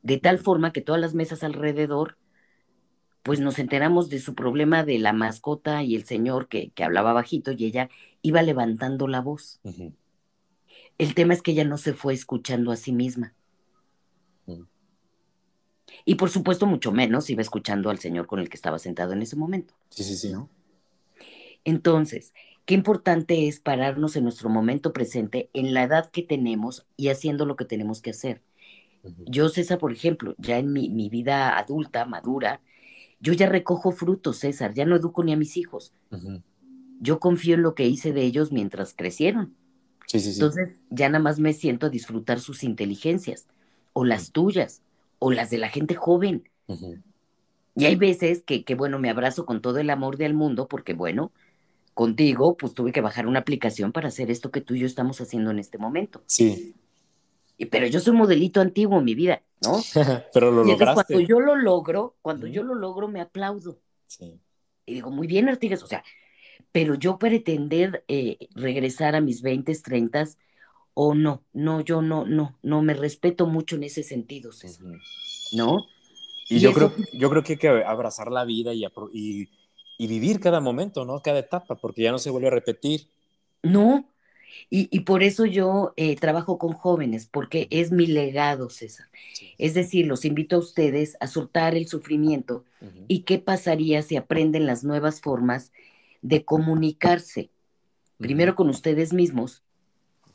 de 0.02 0.18
tal 0.18 0.40
forma 0.40 0.74
que 0.74 0.82
todas 0.82 1.00
las 1.00 1.14
mesas 1.14 1.44
alrededor, 1.44 2.18
pues 3.24 3.40
nos 3.40 3.58
enteramos 3.60 4.10
de 4.10 4.20
su 4.20 4.36
problema 4.36 4.84
de 4.84 5.00
la 5.00 5.14
mascota 5.14 5.82
y 5.84 5.96
el 5.96 6.06
señor 6.06 6.50
que, 6.50 6.72
que 6.72 6.84
hablaba 6.84 7.14
bajito 7.14 7.52
y 7.54 7.66
ella 7.66 7.90
iba 8.22 8.42
levantando 8.42 9.08
la 9.08 9.22
voz. 9.22 9.62
El 10.98 11.16
tema 11.16 11.34
es 11.34 11.42
que 11.42 11.52
ella 11.52 11.64
no 11.64 11.78
se 11.78 11.94
fue 11.94 12.14
escuchando 12.14 12.72
a 12.72 12.76
sí 12.76 12.92
misma. 12.92 13.34
Y 16.06 16.16
por 16.16 16.30
supuesto, 16.30 16.66
mucho 16.66 16.92
menos 16.92 17.30
iba 17.30 17.42
escuchando 17.42 17.90
al 17.90 18.00
señor 18.00 18.28
con 18.28 18.40
el 18.40 18.50
que 18.50 18.58
estaba 18.58 18.80
sentado 18.80 19.14
en 19.14 19.22
ese 19.22 19.36
momento. 19.36 19.74
Sí, 19.90 20.04
sí, 20.04 20.18
sí. 20.18 20.34
Entonces, 21.64 22.34
qué 22.66 22.74
importante 22.74 23.48
es 23.48 23.60
pararnos 23.60 24.16
en 24.16 24.24
nuestro 24.24 24.50
momento 24.50 24.94
presente, 24.94 25.50
en 25.54 25.74
la 25.74 25.84
edad 25.84 26.10
que 26.10 26.22
tenemos 26.22 26.86
y 26.98 27.10
haciendo 27.10 27.46
lo 27.46 27.56
que 27.56 27.66
tenemos 27.66 28.02
que 28.02 28.12
hacer. 28.12 28.42
Yo, 29.26 29.50
César, 29.50 29.80
por 29.80 29.92
ejemplo, 29.92 30.34
ya 30.38 30.58
en 30.58 30.72
mi, 30.72 31.10
vida 31.10 31.58
adulta, 31.58 32.06
madura, 32.06 32.62
yo 33.20 33.34
ya 33.34 33.48
recojo 33.50 33.92
frutos, 33.92 34.38
César, 34.38 34.74
ya 34.74 34.86
no 34.86 34.96
educo 34.96 35.24
ni 35.24 35.34
a 35.34 35.38
mis 35.38 35.58
hijos. 35.58 35.94
Yo 37.02 37.20
confío 37.20 37.56
en 37.56 37.64
lo 37.64 37.76
que 37.76 37.86
hice 37.86 38.14
de 38.14 38.22
ellos 38.22 38.54
mientras 38.54 38.94
crecieron. 38.94 39.54
Entonces, 40.12 40.80
ya 40.90 41.10
nada 41.10 41.22
más 41.22 41.40
me 41.40 41.54
siento 41.54 41.88
a 41.88 41.90
disfrutar 41.90 42.40
sus 42.40 42.64
inteligencias, 42.64 43.48
o 43.92 44.06
las 44.06 44.32
tuyas, 44.32 44.82
o 45.20 45.32
las 45.32 45.50
de 45.50 45.58
la 45.58 45.70
gente 45.70 45.96
joven. 45.96 46.50
Y 47.76 47.86
hay 47.86 47.96
veces 47.96 48.44
que, 48.44 48.64
que, 48.64 48.76
bueno, 48.76 49.00
me 49.00 49.10
abrazo 49.10 49.46
con 49.46 49.62
todo 49.62 49.80
el 49.80 49.90
amor 49.90 50.18
del 50.18 50.34
mundo, 50.34 50.68
porque, 50.68 50.94
bueno, 50.94 51.32
contigo, 51.94 52.58
pues 52.58 52.74
tuve 52.74 52.92
que 52.92 53.02
bajar 53.02 53.28
una 53.28 53.40
aplicación 53.40 53.92
para 53.92 54.08
hacer 54.08 54.32
esto 54.32 54.52
que 54.52 54.62
tú 54.62 54.76
y 54.76 54.80
yo 54.80 54.86
estamos 54.86 55.22
haciendo 55.22 55.52
en 55.52 55.60
este 55.60 55.78
momento. 55.78 56.24
Sí. 56.26 56.76
pero 57.72 57.88
yo 57.88 58.00
soy 58.00 58.14
modelito 58.14 58.62
antiguo 58.62 59.00
en 59.00 59.06
mi 59.06 59.16
vida, 59.16 59.42
¿no? 59.62 59.80
pero 60.34 60.52
lo 60.52 60.64
lograste. 60.64 61.14
Cuando 61.14 61.28
yo 61.28 61.40
lo 61.40 61.56
logro, 61.56 62.16
cuando 62.22 62.48
yo 62.48 62.64
lo 62.64 62.76
logro, 62.76 63.08
me 63.08 63.22
aplaudo. 63.22 63.80
Sí. 64.08 64.40
Y 64.86 64.96
digo, 64.96 65.12
muy 65.12 65.28
bien, 65.28 65.48
Artigas, 65.48 65.84
o 65.84 65.88
sea, 65.88 66.04
pero 66.72 66.96
yo 66.96 67.18
pretender 67.18 68.04
eh, 68.08 68.38
regresar 68.56 69.16
a 69.16 69.22
mis 69.22 69.42
20, 69.42 69.74
30 69.76 70.26
o 70.96 71.16
no, 71.16 71.44
no, 71.54 71.82
yo 71.82 72.02
no, 72.02 72.26
no, 72.26 72.58
no 72.62 72.82
me 72.82 72.94
respeto 72.94 73.48
mucho 73.48 73.76
en 73.76 73.84
ese 73.84 74.04
sentido, 74.04 74.52
¿no? 75.54 75.86
Y, 76.50 76.60
yo, 76.60 76.74
creo, 76.74 76.94
yo 77.14 77.30
creo 77.30 77.44
que 77.44 77.54
hay 77.54 77.58
que 77.58 77.68
abrazar 77.68 78.32
la 78.32 78.44
vida 78.44 78.74
y, 78.74 78.86
y, 79.14 79.50
y, 79.98 80.08
vivir 80.08 80.40
cada 80.40 80.60
momento, 80.60 81.06
¿no? 81.06 81.22
Cada 81.22 81.40
etapa, 81.40 81.76
porque 81.76 82.04
ya 82.04 82.12
no 82.12 82.20
se 82.20 82.30
vuelve 82.30 82.48
a 82.48 82.52
repetir. 82.52 83.08
No, 83.62 84.06
y, 84.70 84.88
y 84.92 85.02
por 85.02 85.24
eso 85.24 85.46
yo 85.46 85.94
eh, 85.96 86.16
trabajo 86.16 86.58
con 86.58 86.74
jóvenes, 86.74 87.28
porque 87.28 87.68
es 87.72 87.92
mi 87.92 88.08
legado, 88.08 88.70
César. 88.70 89.08
Es 89.58 89.74
decir, 89.74 90.08
los 90.08 90.26
invito 90.26 90.56
a 90.56 90.60
ustedes 90.60 91.18
a 91.20 91.28
soltar 91.28 91.76
el 91.76 91.88
sufrimiento 91.88 92.66
y 93.08 93.22
qué 93.22 93.40
pasaría 93.40 94.02
si 94.02 94.18
aprenden 94.18 94.66
las 94.66 94.84
nuevas 94.84 95.22
formas 95.22 95.72
de 96.22 96.44
comunicarse, 96.44 97.50
primero 98.18 98.56
con 98.56 98.70
ustedes 98.70 99.14
mismos 99.14 99.64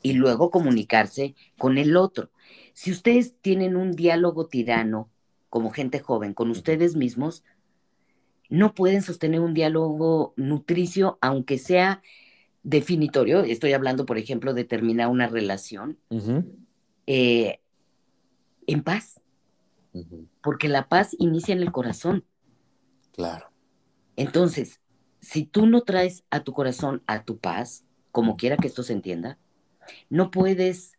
y 0.01 0.13
luego 0.13 0.49
comunicarse 0.49 1.35
con 1.57 1.77
el 1.77 1.97
otro. 1.97 2.29
Si 2.73 2.91
ustedes 2.91 3.35
tienen 3.41 3.75
un 3.75 3.91
diálogo 3.91 4.47
tirano 4.47 5.09
como 5.49 5.71
gente 5.71 5.99
joven 5.99 6.33
con 6.33 6.49
ustedes 6.49 6.95
mismos, 6.95 7.43
no 8.49 8.73
pueden 8.73 9.01
sostener 9.01 9.39
un 9.39 9.53
diálogo 9.53 10.33
nutricio, 10.35 11.17
aunque 11.21 11.57
sea 11.57 12.01
definitorio. 12.63 13.41
Estoy 13.41 13.73
hablando, 13.73 14.05
por 14.05 14.17
ejemplo, 14.17 14.53
de 14.53 14.65
terminar 14.65 15.07
una 15.07 15.27
relación 15.27 15.97
eh, 17.05 17.59
en 18.67 18.83
paz, 18.83 19.21
porque 20.41 20.67
la 20.67 20.87
paz 20.87 21.15
inicia 21.19 21.53
en 21.53 21.61
el 21.61 21.71
corazón. 21.71 22.25
Claro. 23.13 23.51
Entonces, 24.15 24.79
si 25.21 25.45
tú 25.45 25.65
no 25.67 25.81
traes 25.81 26.23
a 26.29 26.43
tu 26.43 26.53
corazón 26.53 27.03
a 27.07 27.23
tu 27.23 27.37
paz, 27.37 27.85
como 28.11 28.35
quiera 28.35 28.57
que 28.57 28.67
esto 28.67 28.83
se 28.83 28.93
entienda, 28.93 29.37
no 30.09 30.31
puedes 30.31 30.93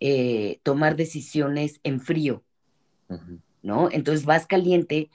eh, 0.00 0.60
tomar 0.62 0.96
decisiones 0.96 1.80
en 1.82 2.00
frío, 2.00 2.42
¿no? 3.62 3.90
Entonces 3.90 4.24
vas 4.24 4.46
caliente 4.46 5.10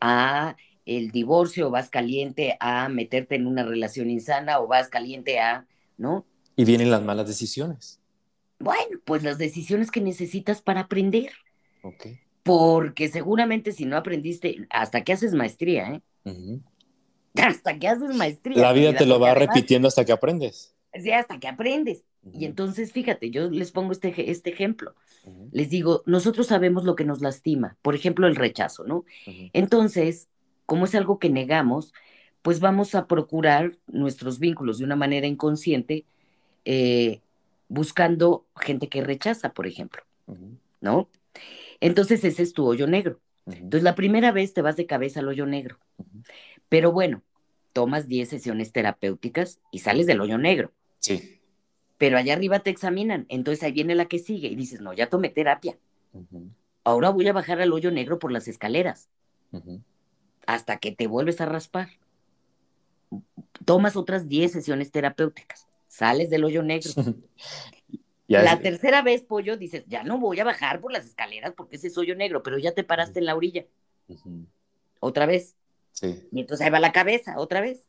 a 0.00 0.56
el 0.86 1.10
divorcio, 1.10 1.68
o 1.68 1.70
vas 1.70 1.88
caliente 1.88 2.56
a 2.60 2.88
meterte 2.88 3.36
en 3.36 3.46
una 3.46 3.64
relación 3.64 4.10
insana, 4.10 4.60
o 4.60 4.66
vas 4.66 4.88
caliente 4.88 5.40
a, 5.40 5.66
¿no? 5.96 6.26
Y 6.56 6.64
vienen 6.64 6.90
las 6.90 7.02
malas 7.02 7.26
decisiones. 7.26 8.00
Bueno, 8.58 8.98
pues 9.04 9.22
las 9.22 9.38
decisiones 9.38 9.90
que 9.90 10.00
necesitas 10.00 10.62
para 10.62 10.80
aprender. 10.80 11.32
Ok. 11.82 12.06
Porque 12.42 13.08
seguramente 13.08 13.72
si 13.72 13.86
no 13.86 13.96
aprendiste, 13.96 14.66
hasta 14.70 15.02
que 15.02 15.12
haces 15.12 15.34
maestría, 15.34 16.00
¿eh? 16.24 16.60
hasta 17.34 17.78
que 17.78 17.88
haces 17.88 18.14
maestría. 18.14 18.60
La 18.60 18.72
vida 18.72 18.94
te 18.94 19.06
lo 19.06 19.18
va 19.18 19.34
repitiendo 19.34 19.88
hasta 19.88 20.04
que 20.04 20.12
aprendes. 20.12 20.74
Sí, 20.94 21.10
hasta 21.10 21.40
que 21.40 21.48
aprendes. 21.48 22.04
Y 22.32 22.44
entonces, 22.44 22.92
fíjate, 22.92 23.30
yo 23.30 23.50
les 23.50 23.72
pongo 23.72 23.92
este, 23.92 24.30
este 24.30 24.50
ejemplo. 24.50 24.94
Les 25.52 25.68
digo, 25.68 26.02
nosotros 26.06 26.46
sabemos 26.46 26.84
lo 26.84 26.94
que 26.94 27.04
nos 27.04 27.20
lastima, 27.20 27.76
por 27.82 27.94
ejemplo, 27.94 28.26
el 28.26 28.36
rechazo, 28.36 28.84
¿no? 28.84 29.04
Entonces, 29.52 30.28
como 30.66 30.84
es 30.84 30.94
algo 30.94 31.18
que 31.18 31.30
negamos, 31.30 31.92
pues 32.42 32.60
vamos 32.60 32.94
a 32.94 33.06
procurar 33.06 33.76
nuestros 33.86 34.38
vínculos 34.38 34.78
de 34.78 34.84
una 34.84 34.96
manera 34.96 35.26
inconsciente, 35.26 36.04
eh, 36.64 37.20
buscando 37.68 38.44
gente 38.56 38.88
que 38.88 39.02
rechaza, 39.02 39.52
por 39.52 39.66
ejemplo, 39.66 40.02
¿no? 40.80 41.08
Entonces, 41.80 42.24
ese 42.24 42.42
es 42.42 42.52
tu 42.52 42.66
hoyo 42.66 42.86
negro. 42.86 43.20
Entonces, 43.46 43.82
la 43.82 43.94
primera 43.94 44.32
vez 44.32 44.54
te 44.54 44.62
vas 44.62 44.76
de 44.76 44.86
cabeza 44.86 45.20
al 45.20 45.28
hoyo 45.28 45.46
negro. 45.46 45.78
Pero 46.68 46.92
bueno, 46.92 47.22
tomas 47.72 48.08
10 48.08 48.28
sesiones 48.28 48.72
terapéuticas 48.72 49.60
y 49.70 49.80
sales 49.80 50.06
del 50.06 50.20
hoyo 50.20 50.38
negro. 50.38 50.72
Sí. 51.00 51.40
Pero 51.98 52.16
allá 52.16 52.34
arriba 52.34 52.60
te 52.60 52.70
examinan, 52.70 53.26
entonces 53.28 53.62
ahí 53.62 53.72
viene 53.72 53.94
la 53.94 54.06
que 54.06 54.18
sigue 54.18 54.48
y 54.48 54.56
dices, 54.56 54.80
no, 54.80 54.92
ya 54.92 55.08
tomé 55.08 55.28
terapia. 55.28 55.78
Ahora 56.84 57.10
voy 57.10 57.26
a 57.28 57.32
bajar 57.32 57.60
al 57.60 57.72
hoyo 57.72 57.90
negro 57.90 58.18
por 58.18 58.32
las 58.32 58.48
escaleras. 58.48 59.08
Hasta 60.46 60.78
que 60.78 60.92
te 60.92 61.06
vuelves 61.06 61.40
a 61.40 61.46
raspar. 61.46 61.88
Tomas 63.64 63.96
otras 63.96 64.28
10 64.28 64.52
sesiones 64.52 64.90
terapéuticas, 64.90 65.68
sales 65.88 66.30
del 66.30 66.44
hoyo 66.44 66.62
negro. 66.62 66.90
la 68.28 68.58
tercera 68.60 69.02
vez, 69.02 69.22
pollo, 69.22 69.56
dices, 69.56 69.84
ya 69.86 70.02
no 70.02 70.18
voy 70.18 70.40
a 70.40 70.44
bajar 70.44 70.80
por 70.80 70.92
las 70.92 71.06
escaleras 71.06 71.54
porque 71.56 71.76
ese 71.76 71.88
es 71.88 71.98
hoyo 71.98 72.14
negro, 72.14 72.42
pero 72.42 72.58
ya 72.58 72.72
te 72.72 72.84
paraste 72.84 73.20
en 73.20 73.26
la 73.26 73.36
orilla. 73.36 73.64
Otra 75.00 75.26
vez. 75.26 75.54
Y 76.02 76.40
entonces 76.40 76.64
ahí 76.64 76.70
va 76.70 76.80
la 76.80 76.92
cabeza, 76.92 77.38
otra 77.38 77.60
vez. 77.60 77.86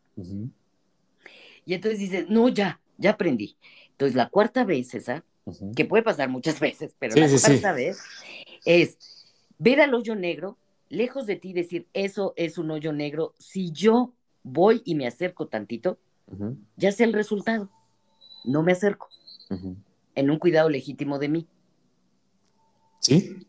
Y 1.66 1.74
entonces 1.74 2.00
dices, 2.00 2.30
no, 2.30 2.50
ya, 2.50 2.80
ya 2.98 3.12
aprendí. 3.12 3.58
Entonces 3.92 4.16
la 4.16 4.30
cuarta 4.30 4.64
vez 4.64 4.94
esa, 4.94 5.24
que 5.76 5.86
puede 5.86 6.04
pasar 6.04 6.30
muchas 6.30 6.60
veces, 6.60 6.96
pero 7.00 7.16
la 7.16 7.28
cuarta 7.28 7.74
vez 7.74 8.00
es 8.66 8.98
ver 9.58 9.82
al 9.82 9.94
hoyo 9.94 10.16
negro, 10.16 10.58
lejos 10.96 11.26
de 11.26 11.36
ti 11.36 11.54
decir, 11.54 11.88
eso 11.94 12.34
es 12.36 12.58
un 12.58 12.72
hoyo 12.72 12.94
negro. 12.94 13.34
Si 13.38 13.72
yo 13.72 14.14
voy 14.44 14.82
y 14.86 14.96
me 14.96 15.08
acerco 15.08 15.48
tantito, 15.48 16.00
ya 16.76 16.92
sé 16.92 17.04
el 17.04 17.14
resultado. 17.14 17.70
No 18.44 18.64
me 18.64 18.72
acerco. 18.72 19.10
En 20.16 20.30
un 20.30 20.40
cuidado 20.40 20.70
legítimo 20.70 21.20
de 21.20 21.30
mí. 21.30 21.48
Sí. 23.00 23.48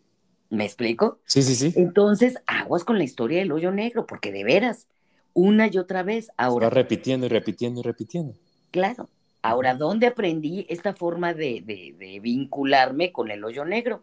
¿Me 0.51 0.65
explico? 0.65 1.21
Sí, 1.25 1.43
sí, 1.43 1.55
sí. 1.55 1.73
Entonces, 1.77 2.37
aguas 2.47 2.85
con 2.85 2.99
la 2.99 3.05
historia 3.05 3.39
del 3.39 3.53
hoyo 3.53 3.73
negro, 3.73 4.07
porque 4.07 4.33
de 4.33 4.45
veras, 4.45 4.87
una 5.33 5.69
y 5.69 5.79
otra 5.79 6.03
vez, 6.03 6.31
ahora. 6.37 6.69
Va 6.69 6.71
repitiendo 6.71 7.27
y 7.27 7.29
repitiendo 7.29 7.81
y 7.81 7.83
repitiendo. 7.83 8.35
Claro. 8.71 9.09
Ahora, 9.43 9.75
¿dónde 9.75 10.07
aprendí 10.07 10.67
esta 10.69 10.95
forma 10.95 11.33
de, 11.33 12.21
vincularme 12.21 13.13
con 13.13 13.31
el 13.31 13.45
hoyo 13.45 13.65
negro? 13.65 14.03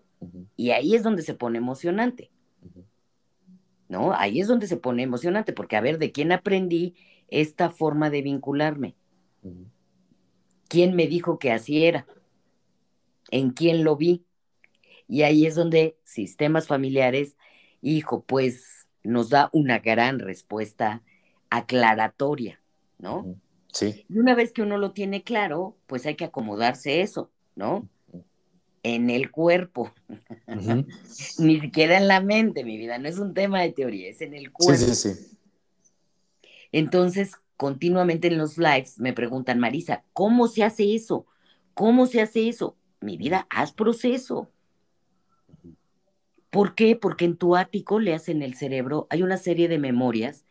Y 0.55 0.71
ahí 0.71 0.95
es 0.95 1.03
donde 1.03 1.21
se 1.21 1.33
pone 1.33 1.57
emocionante. 1.57 2.29
¿No? 3.93 4.11
Ahí 4.11 4.41
es 4.41 4.47
donde 4.47 4.65
se 4.65 4.77
pone 4.77 5.03
emocionante, 5.03 5.53
porque 5.53 5.75
a 5.75 5.81
ver, 5.81 5.99
¿de 5.99 6.11
quién 6.11 6.31
aprendí 6.31 6.95
esta 7.27 7.69
forma 7.69 8.09
de 8.09 8.23
vincularme? 8.23 8.95
¿Quién 10.67 10.95
me 10.95 11.05
dijo 11.05 11.37
que 11.37 11.51
así 11.51 11.85
era? 11.85 12.07
¿En 13.29 13.51
quién 13.51 13.83
lo 13.83 13.95
vi? 13.95 14.25
Y 15.07 15.21
ahí 15.21 15.45
es 15.45 15.53
donde 15.53 15.95
sistemas 16.05 16.65
familiares, 16.65 17.37
hijo, 17.81 18.23
pues 18.23 18.87
nos 19.03 19.29
da 19.29 19.51
una 19.53 19.77
gran 19.77 20.17
respuesta 20.17 21.03
aclaratoria, 21.51 22.59
¿no? 22.97 23.39
Sí. 23.71 24.07
Y 24.09 24.17
una 24.17 24.33
vez 24.33 24.53
que 24.53 24.63
uno 24.63 24.79
lo 24.79 24.93
tiene 24.93 25.21
claro, 25.21 25.77
pues 25.85 26.07
hay 26.07 26.15
que 26.15 26.25
acomodarse 26.25 27.01
eso, 27.01 27.29
¿no? 27.55 27.87
En 28.83 29.09
el 29.09 29.31
cuerpo. 29.31 29.91
Ni 31.39 31.59
siquiera 31.59 31.97
en 31.97 32.07
la 32.07 32.21
mente, 32.21 32.63
mi 32.63 32.77
vida. 32.77 32.97
No 32.97 33.07
es 33.07 33.17
un 33.17 33.33
tema 33.33 33.61
de 33.61 33.71
teoría, 33.71 34.09
es 34.09 34.21
en 34.21 34.33
el 34.33 34.51
cuerpo. 34.51 34.85
Sí, 34.85 34.93
sí, 34.93 35.13
sí. 35.13 35.37
Entonces, 36.71 37.31
continuamente 37.55 38.27
en 38.27 38.37
los 38.37 38.57
lives 38.57 38.99
me 38.99 39.13
preguntan, 39.13 39.59
Marisa, 39.59 40.03
¿cómo 40.11 40.47
se 40.47 40.63
hace 40.63 40.95
eso? 40.95 41.25
¿Cómo 41.73 42.07
se 42.07 42.21
hace 42.21 42.49
eso? 42.49 42.75
Mi 42.99 43.15
vida, 43.15 43.47
haz 43.49 43.71
proceso. 43.71 44.49
¿Por 46.49 46.75
qué? 46.75 46.95
Porque 46.95 47.25
en 47.25 47.37
tu 47.37 47.55
ático 47.55 47.99
le 47.99 48.13
hacen 48.13 48.41
el 48.41 48.55
cerebro, 48.55 49.07
hay 49.09 49.23
una 49.23 49.37
serie 49.37 49.67
de 49.67 49.79
memorias 49.79 50.45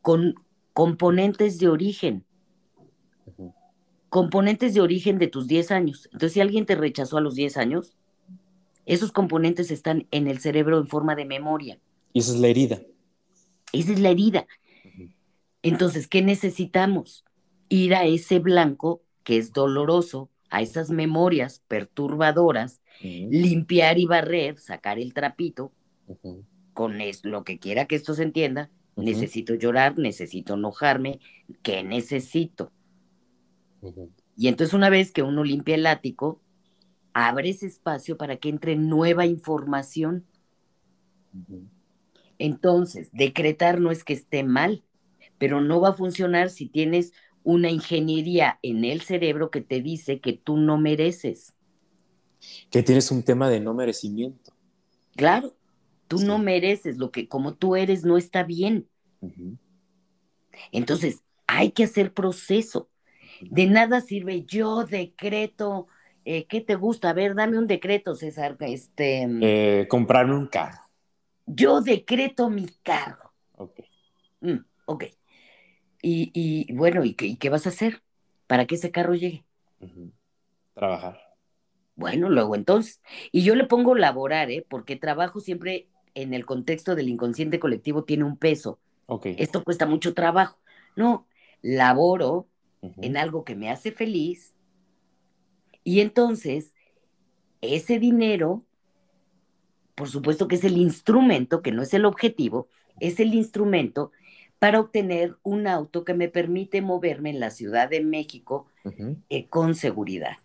con 0.00 0.34
componentes 0.72 1.58
de 1.58 1.68
origen. 1.68 2.24
Componentes 4.08 4.74
de 4.74 4.80
origen 4.80 5.18
de 5.18 5.28
tus 5.28 5.46
10 5.46 5.70
años. 5.70 6.08
Entonces, 6.12 6.32
si 6.32 6.40
alguien 6.40 6.66
te 6.66 6.74
rechazó 6.74 7.18
a 7.18 7.20
los 7.20 7.34
10 7.34 7.56
años, 7.56 7.96
esos 8.86 9.12
componentes 9.12 9.70
están 9.70 10.06
en 10.10 10.28
el 10.28 10.38
cerebro 10.38 10.78
en 10.78 10.86
forma 10.86 11.14
de 11.14 11.26
memoria. 11.26 11.78
Y 12.12 12.20
esa 12.20 12.32
es 12.32 12.40
la 12.40 12.48
herida. 12.48 12.80
Esa 13.72 13.92
es 13.92 14.00
la 14.00 14.08
herida. 14.08 14.46
Entonces, 15.62 16.08
¿qué 16.08 16.22
necesitamos? 16.22 17.24
Ir 17.68 17.94
a 17.94 18.04
ese 18.04 18.38
blanco 18.38 19.02
que 19.24 19.36
es 19.36 19.52
doloroso, 19.52 20.30
a 20.48 20.62
esas 20.62 20.88
memorias 20.88 21.62
perturbadoras, 21.68 22.80
limpiar 23.02 23.98
y 23.98 24.06
barrer, 24.06 24.58
sacar 24.58 24.98
el 24.98 25.12
trapito, 25.12 25.70
con 26.72 26.96
lo 27.24 27.44
que 27.44 27.58
quiera 27.58 27.84
que 27.84 27.96
esto 27.96 28.14
se 28.14 28.22
entienda, 28.22 28.70
necesito 28.96 29.54
llorar, 29.54 29.98
necesito 29.98 30.54
enojarme, 30.54 31.20
¿qué 31.62 31.84
necesito? 31.84 32.72
Y 34.36 34.48
entonces 34.48 34.74
una 34.74 34.90
vez 34.90 35.12
que 35.12 35.22
uno 35.22 35.44
limpia 35.44 35.74
el 35.74 35.86
ático, 35.86 36.40
abre 37.12 37.50
ese 37.50 37.66
espacio 37.66 38.16
para 38.16 38.36
que 38.36 38.48
entre 38.48 38.76
nueva 38.76 39.26
información. 39.26 40.26
Entonces, 42.38 43.10
decretar 43.12 43.80
no 43.80 43.90
es 43.90 44.04
que 44.04 44.12
esté 44.12 44.44
mal, 44.44 44.84
pero 45.38 45.60
no 45.60 45.80
va 45.80 45.90
a 45.90 45.94
funcionar 45.94 46.50
si 46.50 46.66
tienes 46.66 47.12
una 47.42 47.70
ingeniería 47.70 48.58
en 48.62 48.84
el 48.84 49.00
cerebro 49.00 49.50
que 49.50 49.60
te 49.60 49.80
dice 49.80 50.20
que 50.20 50.32
tú 50.32 50.56
no 50.56 50.78
mereces. 50.78 51.54
Que 52.70 52.82
tienes 52.82 53.10
un 53.10 53.22
tema 53.22 53.48
de 53.48 53.60
no 53.60 53.74
merecimiento. 53.74 54.52
Claro, 55.16 55.56
tú 56.06 56.18
no 56.18 56.38
mereces 56.38 56.98
lo 56.98 57.10
que 57.10 57.28
como 57.28 57.54
tú 57.54 57.74
eres 57.74 58.04
no 58.04 58.16
está 58.16 58.44
bien. 58.44 58.88
Entonces, 60.72 61.22
hay 61.46 61.72
que 61.72 61.84
hacer 61.84 62.12
proceso. 62.12 62.88
De 63.40 63.66
nada 63.66 64.00
sirve 64.00 64.44
yo 64.44 64.84
decreto, 64.84 65.86
eh, 66.24 66.46
¿qué 66.46 66.60
te 66.60 66.74
gusta? 66.74 67.10
A 67.10 67.14
ver, 67.14 67.34
dame 67.34 67.58
un 67.58 67.66
decreto, 67.66 68.14
César. 68.14 68.56
Este, 68.60 69.26
mm. 69.26 69.40
eh, 69.42 69.86
comprarme 69.88 70.36
un 70.36 70.46
carro. 70.46 70.80
Yo 71.46 71.80
decreto 71.80 72.50
mi 72.50 72.68
carro. 72.82 73.32
Ok. 73.56 73.80
Mm, 74.40 74.58
ok. 74.86 75.04
Y, 76.02 76.72
bueno, 76.74 77.04
¿y 77.04 77.14
qué, 77.14 77.48
vas 77.50 77.66
a 77.66 77.70
hacer 77.70 78.02
para 78.46 78.66
que 78.66 78.76
ese 78.76 78.90
carro 78.90 79.14
llegue? 79.14 79.44
Trabajar. 80.74 81.18
Bueno, 81.96 82.28
luego 82.28 82.54
entonces. 82.54 83.00
Y 83.32 83.42
yo 83.42 83.54
le 83.54 83.64
pongo 83.64 83.94
laborar, 83.94 84.50
¿eh? 84.50 84.64
Porque 84.68 84.96
trabajo 84.96 85.40
siempre 85.40 85.88
en 86.14 86.34
el 86.34 86.46
contexto 86.46 86.94
del 86.94 87.08
inconsciente 87.08 87.58
colectivo 87.58 88.04
tiene 88.04 88.24
un 88.24 88.36
peso. 88.36 88.78
Okay. 89.06 89.34
Esto 89.38 89.64
cuesta 89.64 89.86
mucho 89.86 90.14
trabajo. 90.14 90.58
No, 90.94 91.26
laboro 91.62 92.46
en 92.82 93.16
algo 93.16 93.44
que 93.44 93.56
me 93.56 93.70
hace 93.70 93.92
feliz. 93.92 94.54
Y 95.84 96.00
entonces 96.00 96.74
ese 97.60 97.98
dinero, 97.98 98.62
por 99.94 100.08
supuesto 100.08 100.48
que 100.48 100.56
es 100.56 100.64
el 100.64 100.76
instrumento, 100.76 101.62
que 101.62 101.72
no 101.72 101.82
es 101.82 101.92
el 101.94 102.04
objetivo, 102.04 102.68
es 103.00 103.20
el 103.20 103.34
instrumento 103.34 104.12
para 104.58 104.80
obtener 104.80 105.36
un 105.42 105.66
auto 105.66 106.04
que 106.04 106.14
me 106.14 106.28
permite 106.28 106.82
moverme 106.82 107.30
en 107.30 107.40
la 107.40 107.50
Ciudad 107.50 107.88
de 107.88 108.02
México 108.02 108.66
eh, 109.28 109.46
con 109.48 109.74
seguridad. 109.74 110.38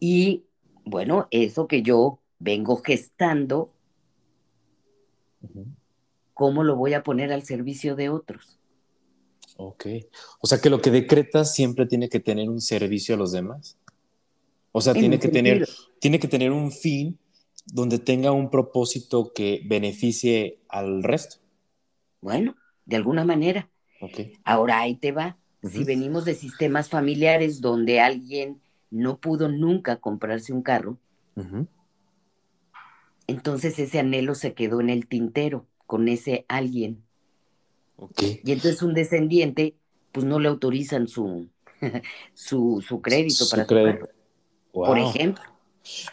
Y 0.00 0.44
bueno, 0.84 1.28
eso 1.30 1.68
que 1.68 1.82
yo 1.82 2.20
vengo 2.38 2.76
gestando, 2.78 3.72
¿cómo 6.34 6.64
lo 6.64 6.74
voy 6.76 6.94
a 6.94 7.02
poner 7.02 7.32
al 7.32 7.42
servicio 7.42 7.94
de 7.96 8.08
otros? 8.08 8.59
Ok. 9.62 9.86
O 10.40 10.46
sea 10.46 10.58
que 10.58 10.70
lo 10.70 10.80
que 10.80 10.90
decretas 10.90 11.52
siempre 11.54 11.84
tiene 11.84 12.08
que 12.08 12.18
tener 12.18 12.48
un 12.48 12.62
servicio 12.62 13.14
a 13.14 13.18
los 13.18 13.30
demás. 13.30 13.76
O 14.72 14.80
sea, 14.80 14.94
tiene 14.94 15.18
que, 15.18 15.28
tener, 15.28 15.68
tiene 15.98 16.18
que 16.18 16.28
tener 16.28 16.50
un 16.50 16.72
fin 16.72 17.18
donde 17.66 17.98
tenga 17.98 18.32
un 18.32 18.50
propósito 18.50 19.32
que 19.34 19.60
beneficie 19.66 20.60
al 20.68 21.02
resto. 21.02 21.36
Bueno, 22.22 22.56
de 22.86 22.96
alguna 22.96 23.24
manera. 23.24 23.68
Okay. 24.00 24.32
Ahora 24.44 24.80
ahí 24.80 24.94
te 24.94 25.12
va. 25.12 25.36
Si 25.62 25.84
venimos 25.84 26.24
de 26.24 26.34
sistemas 26.34 26.88
familiares 26.88 27.60
donde 27.60 28.00
alguien 28.00 28.62
no 28.90 29.18
pudo 29.18 29.50
nunca 29.50 29.96
comprarse 29.96 30.54
un 30.54 30.62
carro, 30.62 30.96
entonces 33.26 33.78
ese 33.78 33.98
anhelo 33.98 34.34
se 34.34 34.54
quedó 34.54 34.80
en 34.80 34.88
el 34.88 35.06
tintero 35.06 35.66
con 35.86 36.08
ese 36.08 36.46
alguien. 36.48 37.04
Y 38.18 38.52
entonces 38.52 38.82
un 38.82 38.94
descendiente, 38.94 39.74
pues 40.12 40.26
no 40.26 40.38
le 40.38 40.48
autorizan 40.48 41.08
su, 41.08 41.48
su, 42.34 43.00
crédito 43.02 43.48
para 43.50 43.66
crédito. 43.66 44.08
Por 44.72 44.98
ejemplo. 44.98 45.42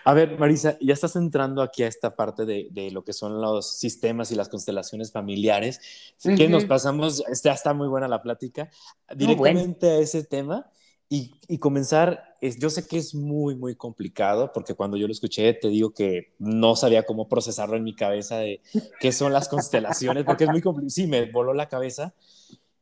A 0.05 0.13
ver, 0.13 0.39
Marisa, 0.39 0.77
ya 0.79 0.93
estás 0.93 1.15
entrando 1.15 1.61
aquí 1.61 1.83
a 1.83 1.87
esta 1.87 2.15
parte 2.15 2.45
de, 2.45 2.89
lo 2.91 3.03
que 3.03 3.13
son 3.13 3.41
los 3.41 3.77
sistemas 3.77 4.31
y 4.31 4.35
las 4.35 4.49
constelaciones 4.49 5.11
familiares. 5.11 5.79
que 6.21 6.47
nos 6.47 6.65
pasamos, 6.65 7.23
ya 7.43 7.51
está 7.51 7.73
muy 7.73 7.87
buena 7.87 8.07
la 8.07 8.21
plática, 8.21 8.69
directamente 9.15 9.89
a 9.89 9.97
ese 9.99 10.23
tema 10.23 10.69
y, 11.09 11.57
comenzar, 11.59 12.26
es, 12.41 12.59
yo 12.59 12.69
sé 12.69 12.87
que 12.87 12.97
es 12.97 13.15
muy, 13.15 13.55
muy 13.55 13.75
complicado, 13.75 14.51
porque 14.53 14.73
cuando 14.73 14.97
yo 14.97 15.07
lo 15.07 15.13
escuché, 15.13 15.53
te 15.53 15.69
digo 15.69 15.91
que 15.91 16.33
no 16.39 16.75
sabía 16.75 17.05
cómo 17.05 17.27
procesarlo 17.27 17.75
en 17.75 17.83
mi 17.83 17.95
cabeza 17.95 18.37
de 18.37 18.61
qué 18.99 19.11
son 19.11 19.33
las 19.33 19.47
constelaciones, 19.47 20.23
porque 20.23 20.45
es 20.45 20.49
muy 20.49 20.61
complicado, 20.61 20.89
sí, 20.89 21.07
me 21.07 21.31
voló 21.31 21.53
la 21.53 21.69
cabeza, 21.69 22.13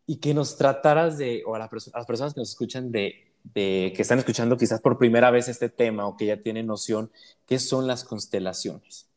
y 0.06 0.18
que 0.18 0.34
nos 0.34 0.58
trataras 0.58 1.18
de, 1.18 1.43
o 1.45 1.56
a, 1.56 1.60
las 1.60 1.70
personas 1.70 2.34
que 2.34 2.41
nos 2.41 2.49
escuchan, 2.49 2.91
de, 2.91 3.34
de, 3.53 3.93
que 3.95 4.01
están 4.01 4.20
escuchando 4.20 4.58
quizás 4.58 4.82
por 4.82 4.97
primera 4.97 5.32
vez 5.32 5.47
este 5.47 5.70
tema, 5.70 6.08
o 6.08 6.18
que 6.18 6.26
ya 6.28 6.38
tienen 6.38 6.68
noción, 6.68 7.12
qué 7.45 7.60
son 7.60 7.88
las 7.88 8.03
constelaciones. 8.03 9.10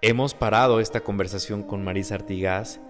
Hemos 0.00 0.34
parado 0.34 0.80
esta 0.80 1.00
conversación 1.00 1.62
con 1.64 1.82
Marisa 1.82 2.14
Artigas, 2.14 2.80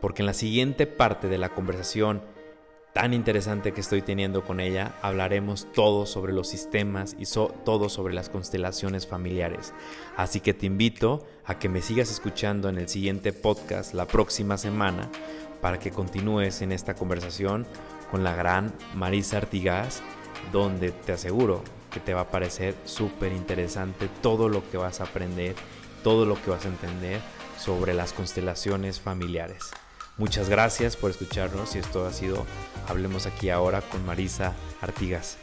porque 0.00 0.22
en 0.22 0.26
la 0.26 0.34
siguiente 0.34 0.86
parte 0.86 1.28
de 1.28 1.38
la 1.38 1.54
conversación, 1.54 2.33
tan 2.94 3.12
interesante 3.12 3.72
que 3.72 3.80
estoy 3.80 4.02
teniendo 4.02 4.44
con 4.44 4.60
ella, 4.60 4.94
hablaremos 5.02 5.66
todo 5.72 6.06
sobre 6.06 6.32
los 6.32 6.48
sistemas 6.48 7.16
y 7.18 7.24
todo 7.64 7.88
sobre 7.88 8.14
las 8.14 8.28
constelaciones 8.28 9.04
familiares. 9.04 9.74
Así 10.16 10.38
que 10.38 10.54
te 10.54 10.66
invito 10.66 11.26
a 11.44 11.58
que 11.58 11.68
me 11.68 11.82
sigas 11.82 12.10
escuchando 12.12 12.68
en 12.68 12.78
el 12.78 12.88
siguiente 12.88 13.32
podcast 13.32 13.94
la 13.94 14.06
próxima 14.06 14.56
semana 14.56 15.10
para 15.60 15.80
que 15.80 15.90
continúes 15.90 16.62
en 16.62 16.70
esta 16.70 16.94
conversación 16.94 17.66
con 18.12 18.22
la 18.22 18.36
gran 18.36 18.72
Marisa 18.94 19.38
Artigas, 19.38 20.00
donde 20.52 20.92
te 20.92 21.12
aseguro 21.12 21.64
que 21.90 21.98
te 21.98 22.14
va 22.14 22.22
a 22.22 22.30
parecer 22.30 22.76
súper 22.84 23.32
interesante 23.32 24.08
todo 24.22 24.48
lo 24.48 24.70
que 24.70 24.76
vas 24.76 25.00
a 25.00 25.04
aprender, 25.04 25.56
todo 26.04 26.26
lo 26.26 26.40
que 26.40 26.50
vas 26.50 26.64
a 26.64 26.68
entender 26.68 27.20
sobre 27.58 27.92
las 27.92 28.12
constelaciones 28.12 29.00
familiares. 29.00 29.72
Muchas 30.16 30.48
gracias 30.48 30.96
por 30.96 31.10
escucharnos 31.10 31.74
y 31.74 31.78
esto 31.78 32.06
ha 32.06 32.12
sido 32.12 32.46
Hablemos 32.86 33.26
aquí 33.26 33.50
ahora 33.50 33.80
con 33.80 34.04
Marisa 34.06 34.52
Artigas. 34.80 35.38